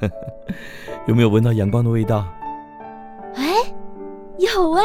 [1.06, 2.26] 有没有闻到阳光的味道？
[3.34, 3.44] 哎，
[4.38, 4.82] 有哎。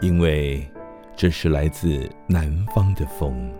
[0.00, 0.66] 因为
[1.14, 3.52] 这是来自南方的风。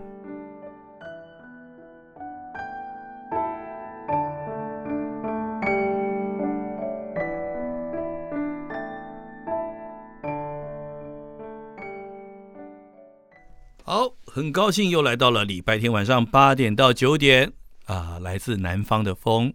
[13.83, 17.51] 好，很高兴又来到了礼拜天晚上八点到九点
[17.85, 19.53] 啊，来自南方的风。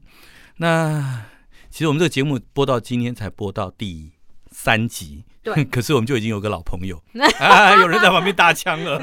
[0.58, 1.26] 那
[1.70, 4.12] 其实我们这个节目播到今天才播到第
[4.50, 5.24] 三集。
[5.42, 7.02] 对， 可是我们就已经有个老朋友
[7.38, 8.98] 啊，有人在旁边搭腔了。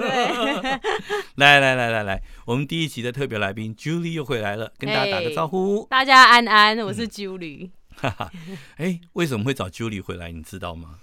[1.35, 5.87] 来来来来来，我们第一集的特别来宾 Julie 又回来了，跟大家打个招呼。
[5.89, 7.69] 大家安安，我是 Julie。
[7.95, 8.31] 哈哈，
[8.77, 10.31] 哎，为什么会找 Julie 回来？
[10.31, 10.99] 你知道吗？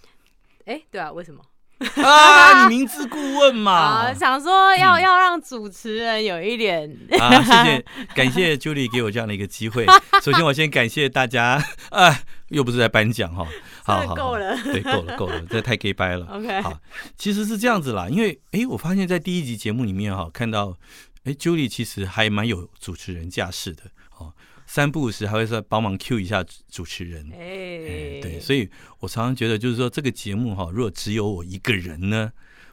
[0.67, 1.41] 哎，对啊，为什么？
[2.05, 3.73] 啊，你明知故问嘛。
[3.73, 9.87] 啊，想说要、嗯、要让主持人有一点 啊，谢谢，感谢 Julie 给我这样的一个机会。
[10.23, 13.47] 首先，我先感谢大家啊，又不是在颁奖哈。
[13.83, 16.27] 好，好，够了，对，够了，够了，这太 gay 掰了。
[16.27, 16.79] OK，好，
[17.17, 20.77] 其实是这样子啦，因为哎，我发现在第一集节目里面哈，看到
[21.25, 23.85] 哎，Julie 其实还蛮有主持人架势的
[24.19, 24.33] 哦，
[24.73, 27.29] 三不五时还会说帮忙 cue 一下主持人。
[27.33, 32.31] 哎，哎，对，所以我常常觉得就是说这个节目哈，如果只有我一个人呢，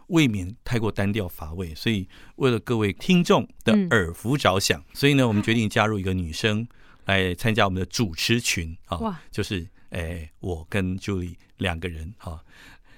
[0.10, 6.68] 未免太过单调乏味，所以为了各位听众的耳福着想，嗯、所以呢，我们决定加入一个女生
[7.06, 9.68] 来参加我们的主持群啊，哇就是。
[9.90, 12.44] 哎，我跟 Julie 两个人哈，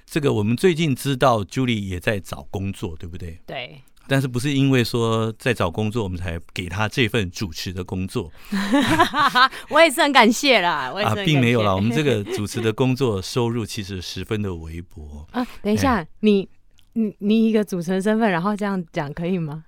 [0.08, 3.40] 这个我们最近知道 Julie 也在找工作，对不对？
[3.46, 3.80] 对。
[4.10, 8.32] 但是不是因为说在找工作，我们才给他这份主持的工作？
[9.70, 15.46] 我也是很感谢啦，啊，并没有啦，我们 这个主持的工作收入其实十分的微薄啊。
[15.62, 16.50] 等一下，哎、你
[16.94, 19.64] 你你一个主持人身份，然后这样讲可以吗？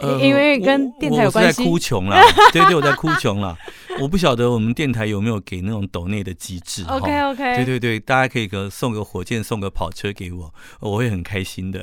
[0.00, 1.46] 呃，因为跟电台有关系。
[1.46, 2.20] 我，我是在哭穷啦，
[2.52, 3.56] 对对，我在哭穷啦。
[3.98, 6.84] 我不晓得我们电台有没有给那种抖内的机制。
[6.86, 7.56] OK OK。
[7.56, 11.82] 对对对，大家可以个送个火箭，送个跑车给我，我会很开心的。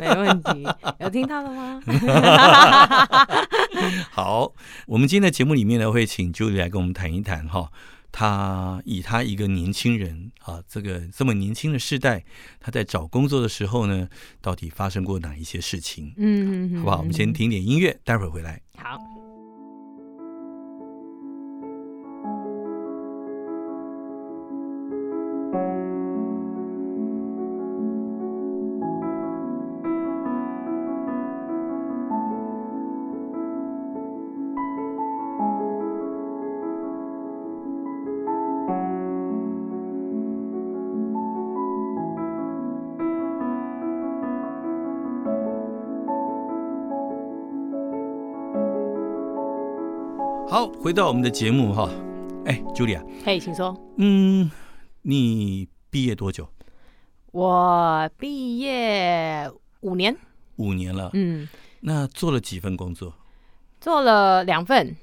[0.00, 0.66] 没问题，
[0.98, 1.80] 有听到了吗？
[4.10, 4.52] 好，
[4.86, 7.68] 我们今天的节目里面呢，会请 Julie 来跟我们谈一谈哈。
[8.12, 12.24] 他以他一个年轻人啊，这个这么年轻的世代，
[12.60, 14.08] 他在找工作的时候呢，
[14.40, 16.12] 到底发生过哪一些事情？
[16.18, 16.98] 嗯，好不好？
[16.98, 18.60] 我们先听点音乐，待会儿回来。
[50.82, 51.88] 回到我们的节目哈，
[52.44, 53.72] 哎，Julia，嘿，请说。
[53.98, 54.50] 嗯，
[55.02, 56.48] 你毕业多久？
[57.30, 59.48] 我毕业
[59.82, 60.16] 五年。
[60.56, 61.08] 五年了。
[61.12, 61.48] 嗯，
[61.82, 63.14] 那做了几份工作？
[63.80, 64.96] 做了两份。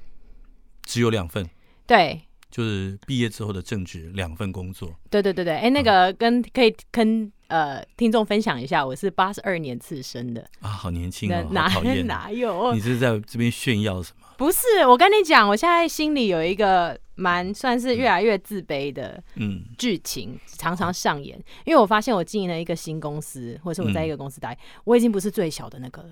[0.82, 1.48] 只有两份？
[1.86, 2.20] 对。
[2.50, 4.94] 就是毕业之后的正职两份工作。
[5.08, 11.68] 对对对对，哎，那个跟可以跟呃听众分享一下，我是八十二年次生的啊，好年轻哦，哪
[12.04, 12.74] 哪有？
[12.74, 14.26] 你是在这边炫耀什么？
[14.40, 21.36] 不是，我跟你讲，我现在心里有一个蛮算是越来越自卑的嗯剧情，常常上演。
[21.66, 26.08] 因为我发现我经营了一个新公司，或者是我在一个公司待，我已经不是最小的那个了。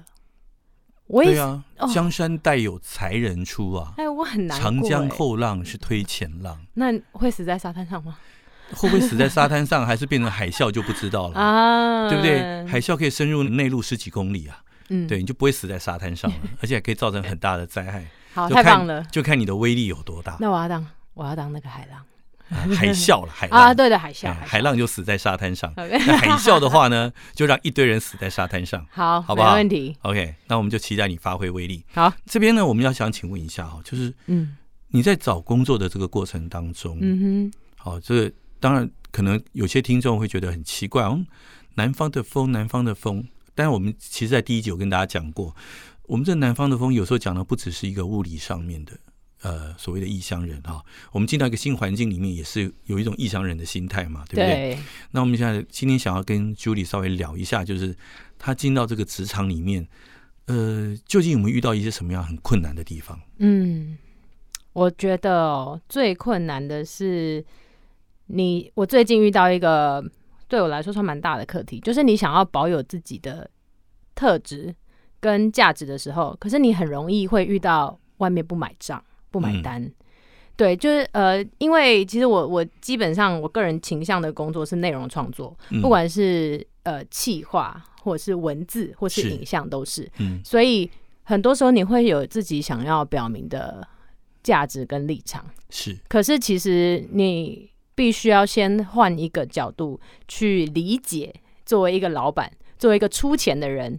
[1.07, 3.95] 我也对啊，江山代有才人出啊！
[3.97, 4.63] 哎，我很难过。
[4.63, 8.19] 长江后浪是推前浪，那会死在沙滩上吗？
[8.75, 12.11] 会不会死在沙滩上，还是变成海啸就不知道了 啊？
[12.11, 12.67] 对不对？
[12.67, 18.07] 海啸可以深入内陆十几公里啊，嗯，对，你就不会死在沙滩上了，而且还可以造成很大的灾害。
[18.35, 19.03] 好，太棒了！
[19.11, 20.37] 就看你的威力有多大。
[20.41, 22.05] 那我要当，我要当那个海浪，
[22.75, 25.73] 海啸了， 海浪啊，对的，海啸，海浪就死在沙滩上。
[25.77, 28.87] 那海啸的话呢，就让一堆人死在沙滩上。
[28.93, 29.51] 好，好不好？
[29.51, 29.97] 没问题。
[30.03, 31.85] OK，那我们就期待你发挥威力。
[31.93, 34.57] 好，这边呢，我们要想请问一下哈，就是嗯，
[34.89, 41.19] 你在找工作的这个过程当中，嗯哼，好，这个当然可能有些听众会觉得很奇怪哦，
[41.75, 45.55] 南方的风，南方的风，但是我们其实，在第一集有跟大家讲过。
[46.09, 48.99] 我们这南方的风，有时候讲的不只是一个物理上面的，
[49.43, 50.83] 呃，所谓的异乡人哈。
[51.13, 54.75] 我们进到一个新环境里面，也是有一种异乡人的心态嘛，对不对？
[54.75, 54.79] 对。
[55.11, 57.95] 那我们现在今天想要跟 Julie 稍微聊一下，就是
[58.39, 59.87] 他进到这个职场里面，
[60.47, 63.21] 呃，究竟有没有遇到一些什么样很困难的地方？
[63.37, 63.99] 嗯，
[64.73, 67.45] 我觉得最困难的是
[68.29, 70.03] 你，我最近遇到一个
[70.49, 73.51] 对我来说算蛮大的课题，就是你想要保有自己的
[74.15, 74.75] 特质
[75.21, 79.83] 跟价值的时候，可是你很容易会遇到外面不买账、不买单。
[79.83, 79.93] 嗯、
[80.57, 90.91] 对，就是呃，因为其实我我基本上我个人倾向的工作是内容创作，嗯、不管是呃企划或者是文字或是影像都是，是嗯，所以
[91.25, 93.87] 很多时候你会有自己想要表明的
[94.43, 97.71] 价值跟立场，是，可是其实你。
[97.99, 101.35] 必须要先换一个角度去理解，
[101.67, 102.49] 作为一个老板，
[102.79, 103.99] 作为一个出钱的人，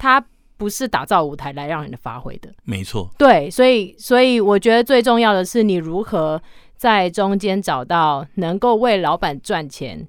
[0.00, 0.24] 他
[0.56, 2.50] 不是打造舞台来让人发挥的。
[2.64, 6.42] 没错，对，所以，所以我觉得最重要的是，你如何
[6.74, 10.08] 在中间找到能够为老板赚钱，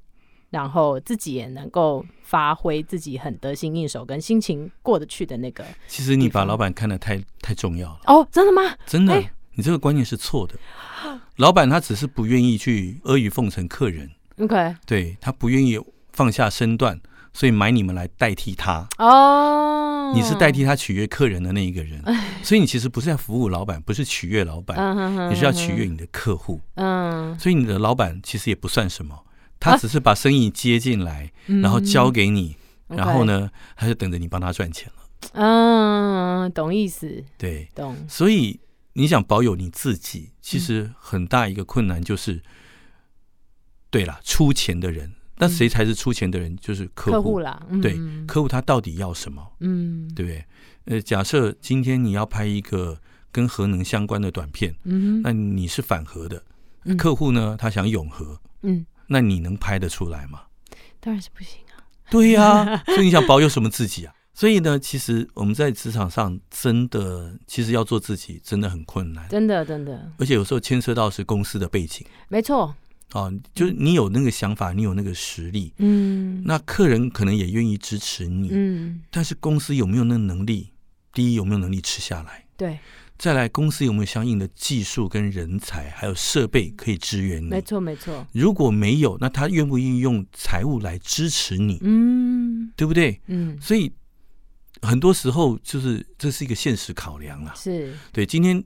[0.51, 5.65] 然后自己也能够发挥自己很得心应手跟心情过得去的那个。
[5.87, 7.99] 其实你把老板看得太太重要了。
[8.05, 8.73] 哦，真的吗？
[8.85, 10.55] 真的，欸、你这个观念是错的。
[11.35, 14.09] 老板他只是不愿意去阿谀奉承客人
[14.39, 15.77] ，OK，对，他不愿意
[16.13, 16.99] 放下身段，
[17.33, 18.87] 所以买你们来代替他。
[18.97, 22.03] 哦，你是代替他取悦客人的那一个人，
[22.43, 26.59] 所以你其实不是在服务老板，不是取悦老板，你是要取悦你的客户。
[26.75, 29.25] 嗯，所以你的老板其实也不算什么，
[29.59, 32.55] 他只是把生意接进来，然后交给你，
[32.87, 35.29] 然后呢，他就等着你帮他赚钱了。
[35.33, 38.59] 嗯，懂意思，对，懂，所以。
[38.93, 42.41] 你想保有你自己，其实很大一个困难就是，嗯、
[43.89, 46.55] 对了，出钱的人，那谁才是出钱的人？
[46.57, 47.61] 就是客户，客户啦。
[47.69, 49.45] 嗯、对，客户他到底要什么？
[49.59, 50.45] 嗯，对不对？
[50.85, 52.99] 呃，假设今天你要拍一个
[53.31, 56.43] 跟核能相关的短片，嗯，那你是反核的，
[56.85, 60.43] 嗯、客户呢，他想永和，嗯，那你能拍得出来吗？
[60.99, 61.81] 当然是不行啊。
[62.09, 64.13] 对呀、啊， 所以你想保有什么自己啊？
[64.33, 70.11] 所以呢，其实我们在职场上真的，其实要做自己真的很困难，真的真的。
[70.17, 72.73] 而且有时候牵涉到是公司的背景，没错。
[73.13, 79.01] 哦，就是你有那个想法，你有那个实力，嗯，那客人可能也愿意支持你，嗯。
[79.09, 80.69] 但是公司有没有那个能力？
[81.13, 82.45] 第一，有没有能力吃下来？
[82.55, 82.79] 对。
[83.17, 87.49] 再来，公司有没有相应的技术跟人才，还有设备可以支援你？
[87.49, 88.25] 没错，没错。
[88.31, 91.77] 如果没有，那他愿不愿意用财务来支持你？
[91.81, 93.21] 嗯，对不对？
[93.27, 93.57] 嗯。
[93.61, 93.91] 所以。
[94.83, 98.25] 很多时候就是这是一个现实考量啊，是对。
[98.25, 98.63] 今天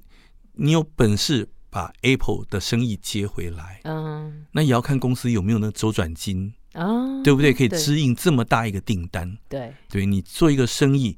[0.53, 1.45] 你有本事
[1.75, 7.53] 把 Apple 的生意接回来，嗯，那也要看公司有没有那周转金，啊，对不对？
[7.53, 11.17] 可以支应这么大一个订单，对，对你做一个生意，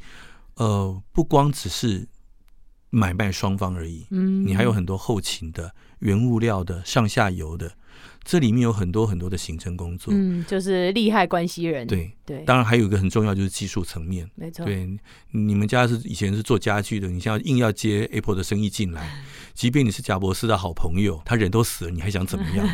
[0.55, 2.07] 呃，不光只是
[2.89, 7.71] 买卖双方而已，嗯，你还有很多后勤的、原物料的、上下游的。
[8.29, 12.43] 这里面有很多很多的行政工作，嗯，就是利害关系人，对对。
[12.43, 14.65] 当然还有一个很重要就是技术层面，没错。
[14.65, 14.85] 对，
[15.31, 19.23] 你们家是以前是做家具的，你现在硬要接 Apple 的生意进来，
[19.55, 22.67] 即便你是贾博士的好朋友，他人都死了，你还想怎么样？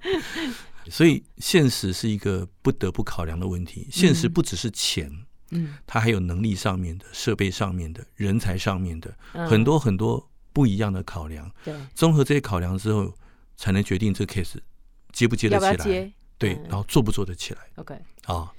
[0.88, 3.88] 所以现实是一个不得不考量的问题。
[3.90, 5.12] 现实不只是钱，
[5.50, 9.14] 嗯，它还有能力上面的、设备上面的、人才上面的
[9.46, 11.52] 很多很多不一样的考量。
[11.62, 13.12] 对，综合这些考量之后。
[13.58, 14.54] 才能决定这个 case
[15.12, 17.60] 接不接得起来，要不要对，嗯、然后做不做得起来。
[17.74, 17.94] OK，
[18.26, 18.52] 啊，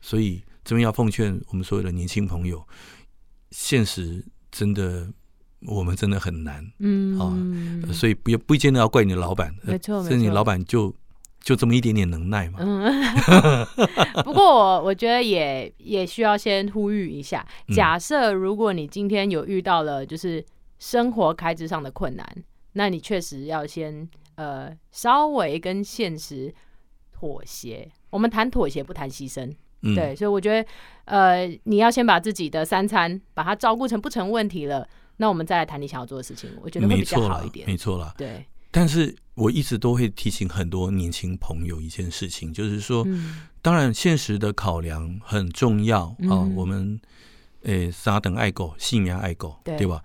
[0.00, 2.64] 所以这边要奉劝我们所有的年轻朋友，
[3.50, 5.08] 现实真的
[5.66, 7.18] 我们真的很难，嗯。
[7.18, 10.94] 啊，所以不要不见得要怪你的老板，没错，甚至你老板就
[11.40, 12.60] 就这么一点点能耐嘛。
[12.60, 13.66] 嗯，
[14.22, 20.44] 不过我我觉得也也需要先呼吁一下，假设如果你今天有遇到了就是
[20.78, 24.08] 生活开支上的困难，那你确实要先。
[24.36, 26.54] 呃，稍微跟现实
[27.12, 27.90] 妥协。
[28.10, 29.54] 我们谈妥协，不谈牺牲。
[29.86, 30.68] 嗯、对，所以我觉得，
[31.04, 34.88] 呃，你要先把自己的三餐把它照顾成不成问题了，
[35.18, 36.48] 那我们再来谈你想要做的事情。
[36.62, 37.66] 我觉得会比较好一点。
[37.66, 38.14] 没错啦。
[38.16, 38.46] 对。
[38.70, 46.16] 但是我一直都会提醒很多年轻朋友一件事情，就是说，嗯、当然现实的考量很重要啊。
[46.20, 46.98] 嗯、我们，
[47.62, 50.02] 诶，撒等爱狗，信仰爱狗，对，对吧？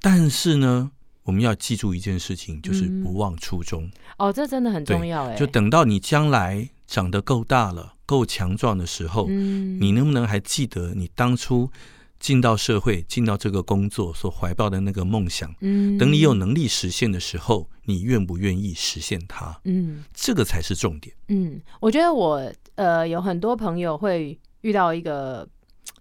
[0.00, 0.90] 但是呢。
[1.28, 3.84] 我们要记住一件事情，就是不忘初衷。
[3.84, 5.36] 嗯、哦，这真的很重要哎。
[5.36, 11.70] 就等到你将来长得够大了、够强壮的时候，嗯、你能不能还记得你当初
[12.18, 15.54] 进到社会、进到这个工作所怀抱的那个梦想？
[15.60, 19.60] 嗯，等你有能力实现的时候，你愿不愿意实现它？
[19.64, 21.14] 嗯，这个才是重点。
[21.28, 25.46] 嗯，我觉得我呃有很多朋友会遇到一个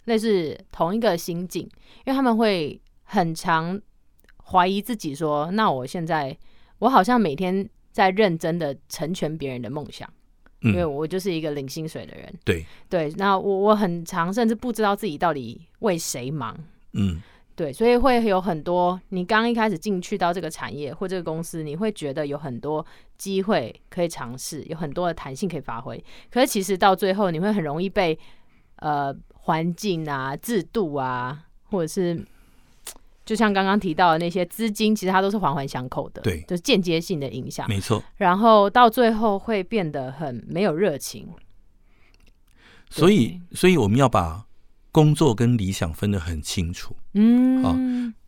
[0.06, 1.64] 类似同一个心境，
[2.06, 3.78] 因为他们会很常。
[4.52, 6.38] 怀疑自己说：“那我现在，
[6.80, 10.08] 我好像每天在认真的成全别人的梦想，
[10.62, 12.34] 嗯、因为我就是一个领薪水的人。
[12.46, 16.58] 对对，那我我很常甚至不知道自己到底为谁忙。
[16.94, 17.22] 嗯，
[17.56, 22.86] 对，所以会有很多你刚一开始进去到这个产业或这个公司，你会觉得有很多
[23.18, 26.02] 机会可以尝试，有很多的弹性可以发挥。
[26.32, 28.18] 可是其实到最后，你会很容易被
[28.78, 32.26] 呃环境啊、制度啊，或者是
[33.28, 38.02] 就像刚刚提到的那些资金，其实它都是环环相扣的，对，就是间接性的影响，没错。
[38.16, 41.28] 然后到最后会变得很没有热情。
[42.90, 44.46] 所以，所以我们要把
[44.94, 46.96] 工作跟理想分得很清楚。
[47.16, 47.76] 嗯，好。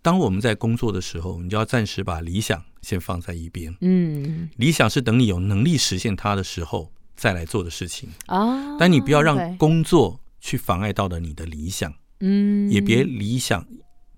[0.02, 3.74] 当我们在工作的时候，你就要暂时把理想先放在一边。
[3.80, 8.10] 嗯，理想是等你有能力实现它的时候再来做的事情。
[8.26, 11.94] 啊，但你不要让工作去妨碍到了你的理想。
[12.20, 13.66] 嗯，也别理想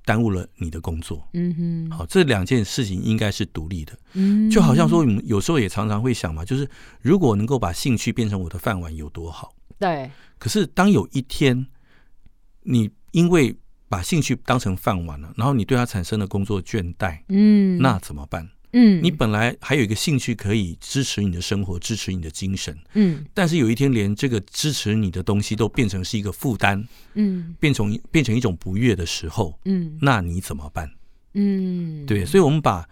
[0.05, 1.27] 耽误了你的工作。
[1.33, 3.97] 嗯哼，好，这两件事情应该是独立的。
[4.13, 6.67] 嗯，就好像说，我们有时候也常常会想嘛，就是
[7.01, 9.53] 如果能够把兴趣变成我的饭碗，有多好。
[9.79, 10.09] 对。
[10.37, 11.67] 可是，当有一天
[12.63, 13.55] 你因为
[13.87, 18.49] 把兴趣当成饭碗了，然后你对它产生了工作倦怠，嗯，那怎么办？
[18.73, 26.85] 嗯，你本来还有一个兴趣可以支持你的生活，支持你的精神，嗯，但是有一天连这个支持你的东西都变成是一个负担，
[27.15, 30.91] 嗯，变成变成一种不悦的时候，嗯，那你怎么办？
[31.33, 32.87] 嗯，对，所以我们把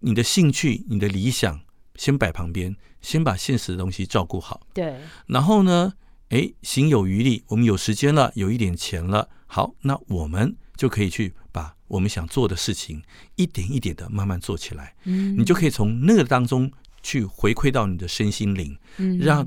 [0.00, 1.60] 你的兴趣、你的理想
[1.96, 5.94] 先摆旁边，先把现实的东西照顾好，对，然后呢？
[6.30, 13.02] 哎，行有余力，我们有时间了，有一点钱了，好，那我们就可以去把我们想做的事情
[13.36, 14.94] 一点一点的慢慢做起来。
[15.04, 16.70] 嗯，你就可以从那个当中
[17.02, 19.46] 去回馈到你的身心灵，嗯，让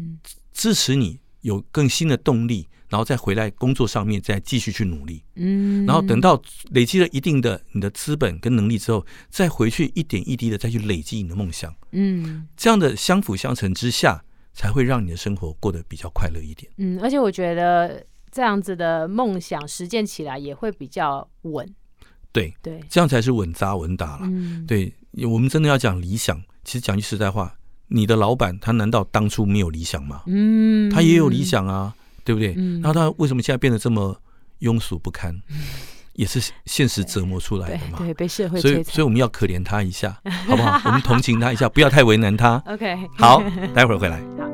[0.53, 5.23] 支持你有更新的动力，然后再回来工作上面再继续去努力。
[5.35, 11.75] 嗯，然后等到累积了一定的你的资本跟能力之后，再回去一点一滴的再去累积你的梦想。
[11.91, 14.23] 嗯，这样的相辅相成之下。
[14.59, 16.71] 才会让你的生活过得比较快乐一点。
[16.77, 21.75] 嗯，而且我觉得这样子的梦想实践起来也会比较稳。
[22.31, 24.21] 对对，这样才是稳扎稳打了。
[24.23, 24.93] 嗯，对，
[25.27, 26.41] 我们真的要讲理想。
[26.63, 27.53] 其实讲句实在话，
[27.87, 30.23] 你的老板他难道当初没有理想吗？
[30.27, 31.93] 嗯，他也有理想啊，
[32.23, 32.53] 对不对？
[32.57, 34.19] 嗯，然后他为什么现在变得这么
[34.59, 35.33] 庸俗不堪？
[35.49, 35.57] 嗯
[36.17, 40.81] 也是现实折磨出来的嘛，对，对，被社会，所以所以我们要可怜他一下，好不好？
[40.85, 42.57] 我们同情他一下，不要太为难他。
[42.65, 43.39] OK，好，
[43.75, 44.19] 待会儿回来。
[44.19, 44.49] 好，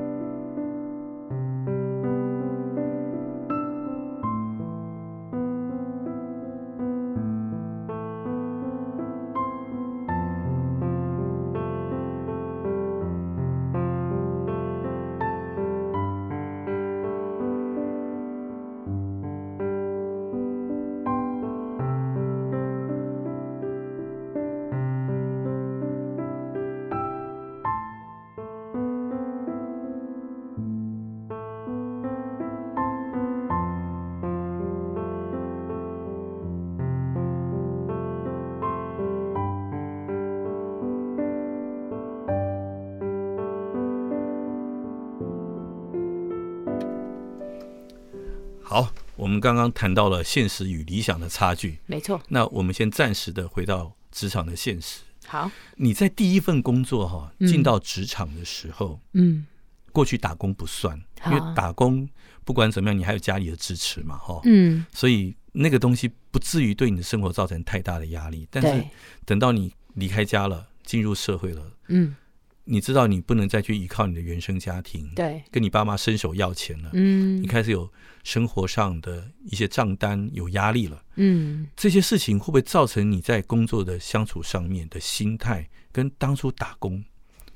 [49.34, 52.22] 们刚刚谈到了现实与理想的差距，没错。
[52.30, 55.02] 那我们先暂时的回到职场的现实。
[55.25, 59.46] 好，你在第一份工作哈进到职场的时候，嗯，
[59.92, 62.08] 过去打工不算，因为打工
[62.46, 68.48] 不管怎么样，你还有家里的支持嘛，哈，嗯，所以那个东西不至于对你的生活造成太大的压力。
[68.52, 68.86] 但是
[69.25, 72.16] 等到你离开家了，进入社会了，嗯。
[72.65, 77.91] 你知道你不能再去依靠你的原生家庭，对，跟你爸妈伸手要钱了，嗯，你开始有
[78.24, 87.03] 生活上的一些账单，有压力了，嗯，这些事情会不会造成你在工作的相处上面的心态跟当初打工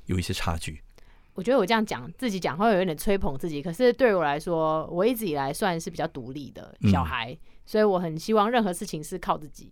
[0.08, 0.82] 有一些差距？
[1.34, 9.72] 我觉得我这样讲自己讲话有点吹捧自己，可是对我来说，我一直以来算是比较独立的小孩，嗯，所以我很希望任何事情是靠自己。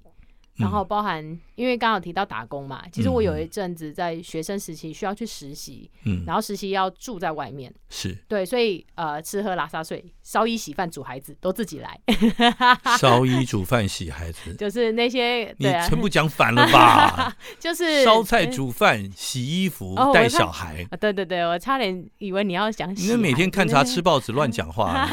[0.57, 1.21] 然后包含，
[1.55, 11.99] 因为刚刚有提到打工嘛，其实我有一阵子在学生时期需要去实习，嗯，然后实习要住在外面，是对，所以呃，吃喝拉撒睡、烧衣洗饭、煮孩子都自己来。
[12.97, 17.35] 烧衣煮饭洗孩子，就是那些你全部讲反了吧？
[17.59, 20.85] 就是烧菜煮饭、洗衣服、带小孩。
[20.99, 22.93] 对对对，我差点以为你要讲。
[22.95, 25.05] 你们每天看茶吃报纸乱讲话。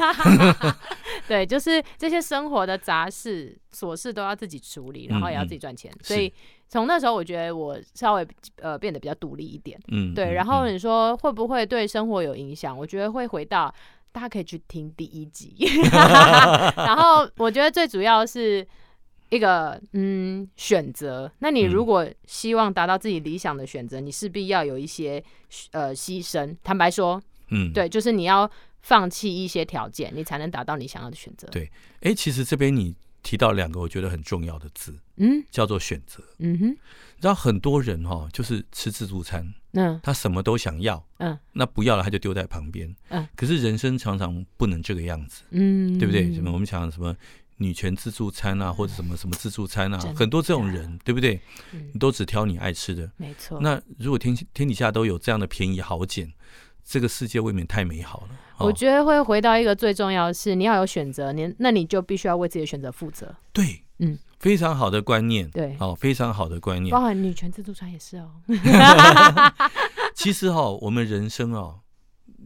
[1.27, 5.91] 对，就是这些生活的杂事、琐事都要自己处理，然后也要自己赚钱。
[5.91, 6.33] 嗯嗯，所以
[6.69, 8.27] 从那时候，我觉得我稍微
[8.57, 9.79] 呃变得比较独立一点。
[9.89, 10.35] 嗯，对。
[10.35, 12.77] 然后你说会不会对生活有影响？
[12.77, 13.75] 我觉得会回到
[14.13, 15.55] 大家可以去听第一集。
[16.77, 18.67] 然后我觉得最主要是
[19.31, 21.31] 一个嗯选择。
[21.39, 25.23] 那你如果希望达到自己理想的选择，你势必要有一些
[25.73, 26.57] 呃牺牲。
[26.63, 28.51] 坦白说，嗯，对，就是你要。
[28.85, 31.47] 放弃一些条件，你才能达到你想要的选择。
[31.53, 36.23] 对，哎，其实这边你提到两个我觉得很重要的字，嗯，叫做选择。
[36.39, 46.35] 嗯哼，你知道很多人哈、哦，就是吃自助餐，嗯，他什么都想要，嗯，那不要了他就丢在旁边，嗯，可是人生常常不能这个样子，嗯，对不对？
[46.35, 47.17] 什么我们讲什么
[47.59, 51.41] 女权自助餐啊，或者什么什么自助餐啊，很多这种人，对不对？
[51.73, 51.91] 嗯。
[51.93, 53.61] 你都只挑你爱吃的，没错。
[53.61, 56.33] 那如果天天底下都有这样的便宜好捡，
[56.85, 58.29] 这个世界未免太美好了。
[58.59, 63.35] 哦、我觉得会回到一个最重要的是，你要有选择，你那你就必须要为自己的选择负责。
[63.53, 68.31] 对，嗯，非常好的观念，对，哦，非常好的观念，包含女权自助餐也是哦。
[70.15, 71.81] 其实哈、哦，我们人生哦，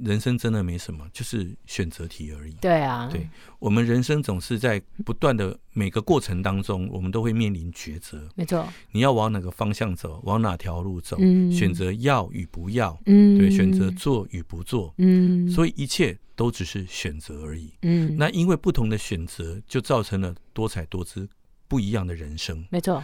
[0.03, 2.53] 人生真的没什么，就是选择题而已。
[2.61, 8.29] 对啊，对，我们人生总是在不断的每个过程当中，我们都会面临抉择。
[8.35, 17.73] 没错，你要往哪个方向走，往哪条路走，嗯、选择要与不要，嗯，对，选择做与不做，嗯，所以一切都只是选择而已。
[17.83, 21.29] 嗯，那因为不同的选择，就造成了多彩多姿、
[21.69, 22.65] 不一样的人生。
[22.71, 23.03] 没错。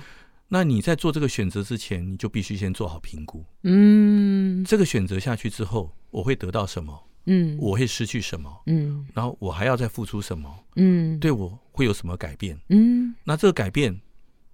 [0.55, 3.43] 那你在做这个选择之前，你就必须先做好评估。
[3.63, 7.09] 嗯，这个选择下去之后，我会得到什么？
[7.25, 8.55] 嗯，我会失去什么？
[8.67, 10.55] 嗯，然后我还要再付出什么？
[10.77, 12.61] 嗯，对我会有什么改变？
[12.69, 13.99] 嗯，那这个改变，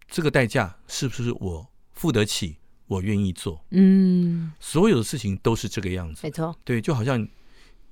[0.06, 2.58] 这个代价是不是我付得起？
[2.86, 3.60] 我愿意做？
[3.72, 6.20] 嗯，所有的事情都是这个样子。
[6.22, 6.54] 没错。
[6.62, 7.20] 对，就好像，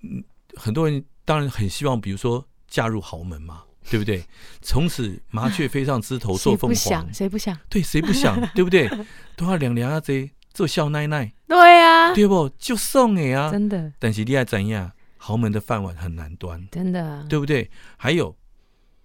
[0.02, 0.22] 嗯，
[0.54, 3.64] 很多人当然很希望，比如说嫁入豪门嘛。
[3.90, 4.24] 对不对？
[4.60, 7.14] 从此麻雀飞上枝头做凤凰，谁不想？
[7.14, 7.58] 谁不想？
[7.68, 8.40] 对，谁不想？
[8.54, 8.90] 对不对？
[9.36, 11.32] 都要两两啊，这做笑奶奶。
[11.46, 12.48] 对呀、啊，对不？
[12.58, 13.92] 就送你啊，真的。
[13.98, 14.90] 但是你要怎样？
[15.18, 17.70] 豪门的饭碗很难端，真的，对不对？
[17.96, 18.36] 还有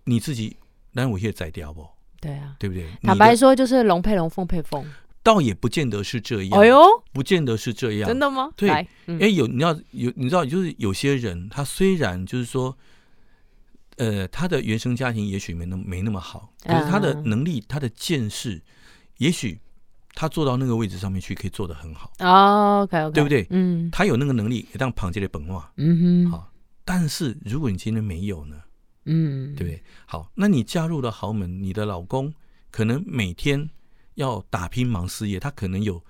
[0.05, 0.57] 你自己，
[0.91, 1.87] 难我也宰掉不？
[2.19, 2.85] 对啊，对不对？
[3.03, 4.85] 坦白说，就是龙配龙，凤配凤，
[5.23, 6.59] 倒也不见得是这样。
[6.59, 6.79] 哎呦，
[7.13, 8.51] 不见得是这样，真的吗？
[8.55, 12.75] 对，哎、嗯，有你要有，你知道，就是有些人，他虽然就是说。
[14.01, 18.59] 呃，他的原生家庭也许没那么没那么好，可是他的能力、他的见识，
[19.17, 19.59] 也许
[20.15, 22.11] 他坐到那个位置上面去，可以做得很好。
[22.17, 23.45] 哦，OK，OK，对不对？
[23.51, 25.71] 嗯，他有那个能力，也当旁接的本话。
[25.77, 26.51] 嗯哼，好。
[26.83, 28.55] 但是如果你今天没有呢？
[29.05, 29.83] 嗯，对不对？
[30.07, 32.33] 好，那你加入了豪门，你的老公
[32.71, 33.69] 可能每天
[34.15, 36.03] 要打拼忙事业，他可能有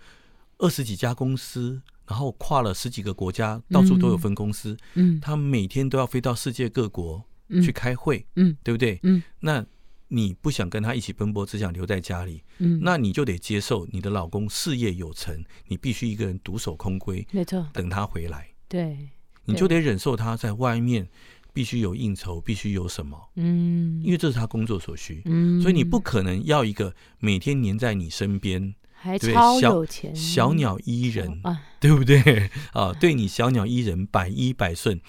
[0.59, 1.81] 二十几家公司。
[2.07, 4.75] 然后跨了十几个国家，到处都有分公司。
[4.95, 7.23] 嗯，他每天都要飞到世界各国。
[7.59, 8.99] 去开会，嗯，对不对？
[9.03, 9.65] 嗯，那
[10.09, 19.09] 你不想跟他一起奔波，只想留在家里，嗯，那你就得接受你的老公事业有成，你必须一个人独守空闺，没错，等他回来，对，
[19.45, 21.07] 你就得忍受他在外面
[21.53, 32.49] 必须有应酬，必须有什么，嗯，因为这是他工作所需，嗯，所以你不可能要一个每天黏在你身边，还超有钱，小鸟依人，啊，对不对？
[32.73, 34.99] 啊，对你小鸟依人，百依百顺。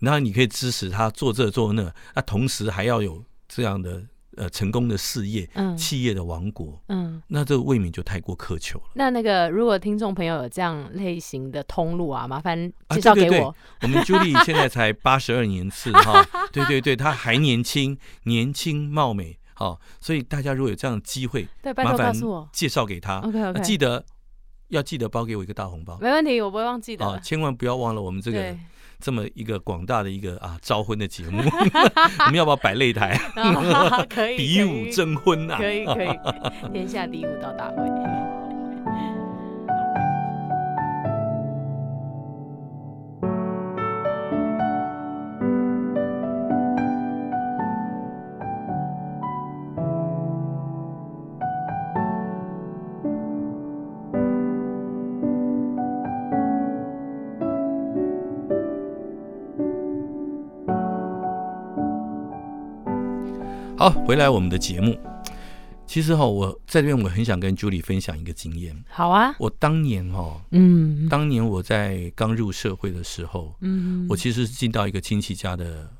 [0.00, 4.02] 那你可以支持他做这做那，那同时还要有这样的
[4.36, 8.84] 呃成功的事业，嗯，企业的王国，嗯，那这个未免就太过苛求了。
[8.94, 13.48] 那那个如果听众朋友有这样类型的通路啊，麻烦介绍给我。
[13.48, 23.18] 啊、对对对我们 Julie 现在才八十二年次哈， 对对对，她还年轻，年轻貌美，好，所以大家如果有这样的机会，对，拜托告诉我，介绍给他。
[23.18, 24.02] OK OK，记得
[24.68, 27.06] 要记得包给我一个大红包，没问题，我不会忘记的。
[27.06, 28.56] 啊，千万不要忘了我们这个。
[29.00, 31.42] 这么一个广大的一个啊招婚的节目，
[32.20, 33.18] 我们要不要摆擂台？
[34.08, 35.56] 可以， 比武征婚啊！
[35.58, 36.10] 可以可以，
[36.72, 38.19] 天下第一武道大会。
[63.80, 64.94] 好，回来我们的节目。
[65.86, 68.84] 其实哈，我在这边我很想跟 Julie 分享一个经验。
[68.90, 75.90] 好啊，我当年哈，嗯，当年我在刚入社会的时候，嗯，我其实是进到一个亲戚家的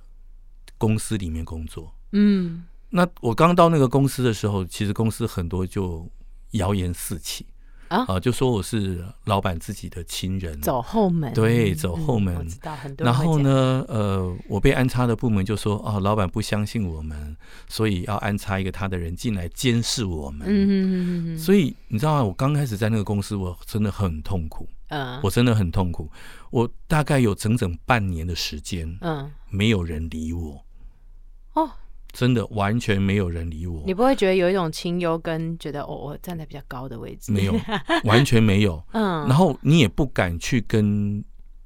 [0.77, 1.91] 公司里面工作。
[2.13, 6.07] 嗯，那我刚到那个公司的时候，其实公司很多就
[6.51, 7.47] 谣言四起。
[7.91, 12.33] 啊，就说我是老板自己的亲人，走后门，对，走后门。
[12.37, 13.05] 嗯、我知道很多。
[13.05, 17.37] 然后呢，呃，我被安插的部门就说，哦，老板不相信我们，
[17.69, 20.47] 所以要安插一个他的人进来监视我们。
[20.49, 21.39] 嗯嗯嗯。
[21.39, 22.23] 所以你知道吗？
[22.23, 24.69] 我刚开始在那个公司，我真的很痛苦。
[24.91, 25.21] 嗯。
[25.25, 26.09] 我真的很痛苦。
[26.51, 30.65] 我大概有整整半年的时间，嗯，没有人理我。
[31.55, 31.69] 哦。
[32.13, 37.33] 真的完全没有人理我，你不会觉得有一种清幽，跟觉得哦，我站在比较高的位置？
[37.33, 37.55] 没有，
[38.05, 38.83] 完全没有。
[38.93, 41.25] 嗯，然后你也不敢去跟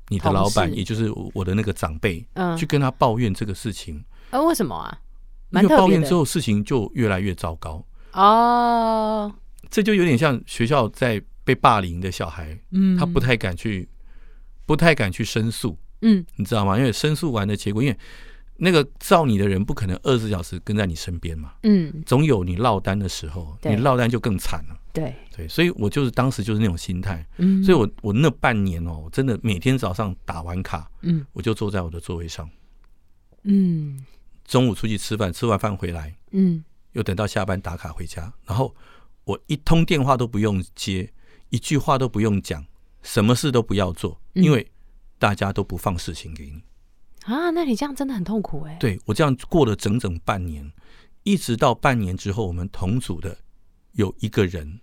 [0.09, 4.05] 你的老板，也就是我的那个长辈，嗯，去跟他抱怨这个事情。
[4.31, 5.01] 呃，为什么啊？
[5.53, 9.33] 因为抱怨之后事情就越来越糟糕哦。
[9.71, 13.89] 这就有点像学校在被霸凌的小孩，嗯，他不太敢去，
[14.67, 16.77] 不太敢去申诉，嗯，你知道吗？
[16.79, 17.97] 因为申诉完的结果，因为
[18.57, 25.14] 那个罩你的人不可能二十四小时跟在你身边嘛，嗯，总有你落单的时候，你落单就更惨了，对。
[25.37, 32.49] 对，所以我就是当时就是那种心态，嗯，所以我我那半年哦，真的每天早上打完卡，嗯，我就坐在我的座位上，
[33.43, 34.05] 嗯，
[34.45, 36.62] 中午出去吃饭，吃完饭回来，嗯，
[36.93, 38.73] 又等到下班打卡回家，然后
[39.25, 41.12] 我一通电话都不用接，
[41.51, 42.64] 一句话都不用讲，
[43.03, 44.64] 什么事都不要做，因为
[45.19, 46.62] 大家都不放事情给你。
[47.25, 48.77] 啊，那你这样真的很痛苦哎。
[48.79, 50.71] 对，我这样过了整整半年，
[51.23, 53.37] 一直到半年之后，我们同组的
[53.93, 54.81] 有一个人，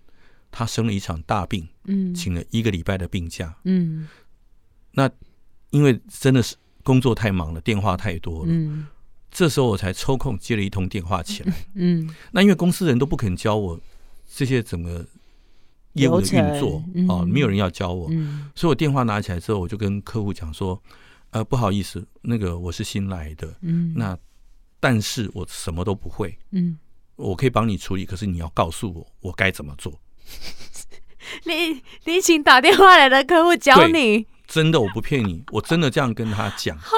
[0.50, 4.08] 他生了一场大病，嗯，请了一个礼拜的病假，嗯，
[4.90, 5.08] 那
[5.70, 8.88] 因为真的是工作太忙了，电话太多了，嗯，
[9.30, 13.80] 这时候我才抽空接了一通电话起来，嗯，那因为公司人都不肯教我
[14.26, 15.06] 这些整个
[15.92, 18.10] 业务的运作，啊，没有人要教我，
[18.56, 20.82] 所以我电话拿起来之后，我就跟客户讲说。
[21.32, 24.16] 呃，不好意思，那个我是新来的，嗯，那
[24.78, 26.78] 但是我什么都不会，嗯，
[27.16, 29.98] 我可以帮你处理，可是你要告诉我我该怎么做。
[31.44, 36.92] 你你请打电话来的客户教你，真的我不骗你，我真的这样跟他讲， 好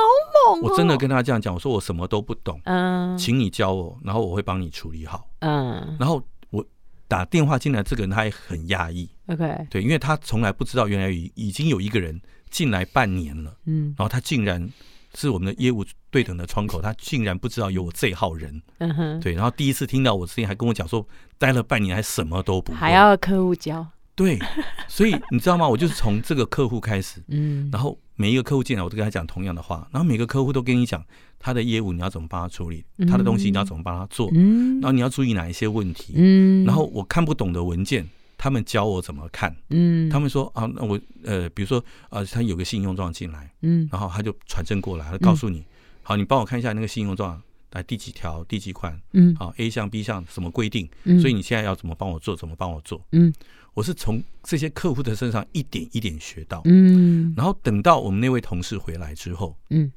[0.50, 6.20] 猛哦，我真的跟他这样讲，我说我什么都不懂，嗯，请你教我，然后我会帮你处理好，嗯，然后
[6.50, 6.64] 我
[7.06, 12.20] 打电话进来，这个人他也很压抑，OK，对，因为他从来不知道原来已已经有一个人。
[12.54, 14.70] 进来半年了，嗯，然后他竟然
[15.16, 21.04] 是我们的业务对等的窗口，他竟然不知道有我这号人，嗯哼，对，然后第一次听到我之前还跟我讲说，
[21.36, 24.38] 待了半年还什么都不会，还要客户教，对，
[24.86, 25.68] 所以你知道吗？
[25.68, 31.04] 我就是从这个客户开始，嗯，然后每一个客户进来，我都跟他讲同样的话，然后每个客户都跟你讲
[31.40, 38.08] 他的业务你要怎么帮他处理，他的东西你要怎么帮他做，嗯，然后你要注意哪一些问题，嗯，然后我看不懂的文件。
[38.44, 45.64] 他们教我怎么看，嗯，他们说啊，那我呃，比如说啊，他有个信用状进来，嗯，然后他就传真过来，他告诉你，
[46.02, 50.87] 好，你帮我看一下那个信用状，来第几条、第几款，嗯，好，A 项、B 项什么规定，
[51.22, 53.33] 所以你现在要怎么帮我做，怎么帮我做，嗯，
[53.72, 59.90] 我是从这些客户的身上一点一点学到，嗯，然后等到我们那位同事回来之后，嗯，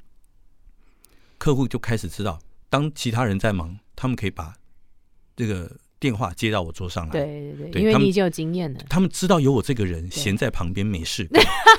[1.36, 2.38] 客户就开始知道，
[2.70, 4.54] 当其他人在忙，他们可以把
[5.36, 5.76] 这个。
[6.00, 11.28] 电话接到我桌上来，对对对，对因为你已经有经验了，他们知道有我这个人闲在旁边没事，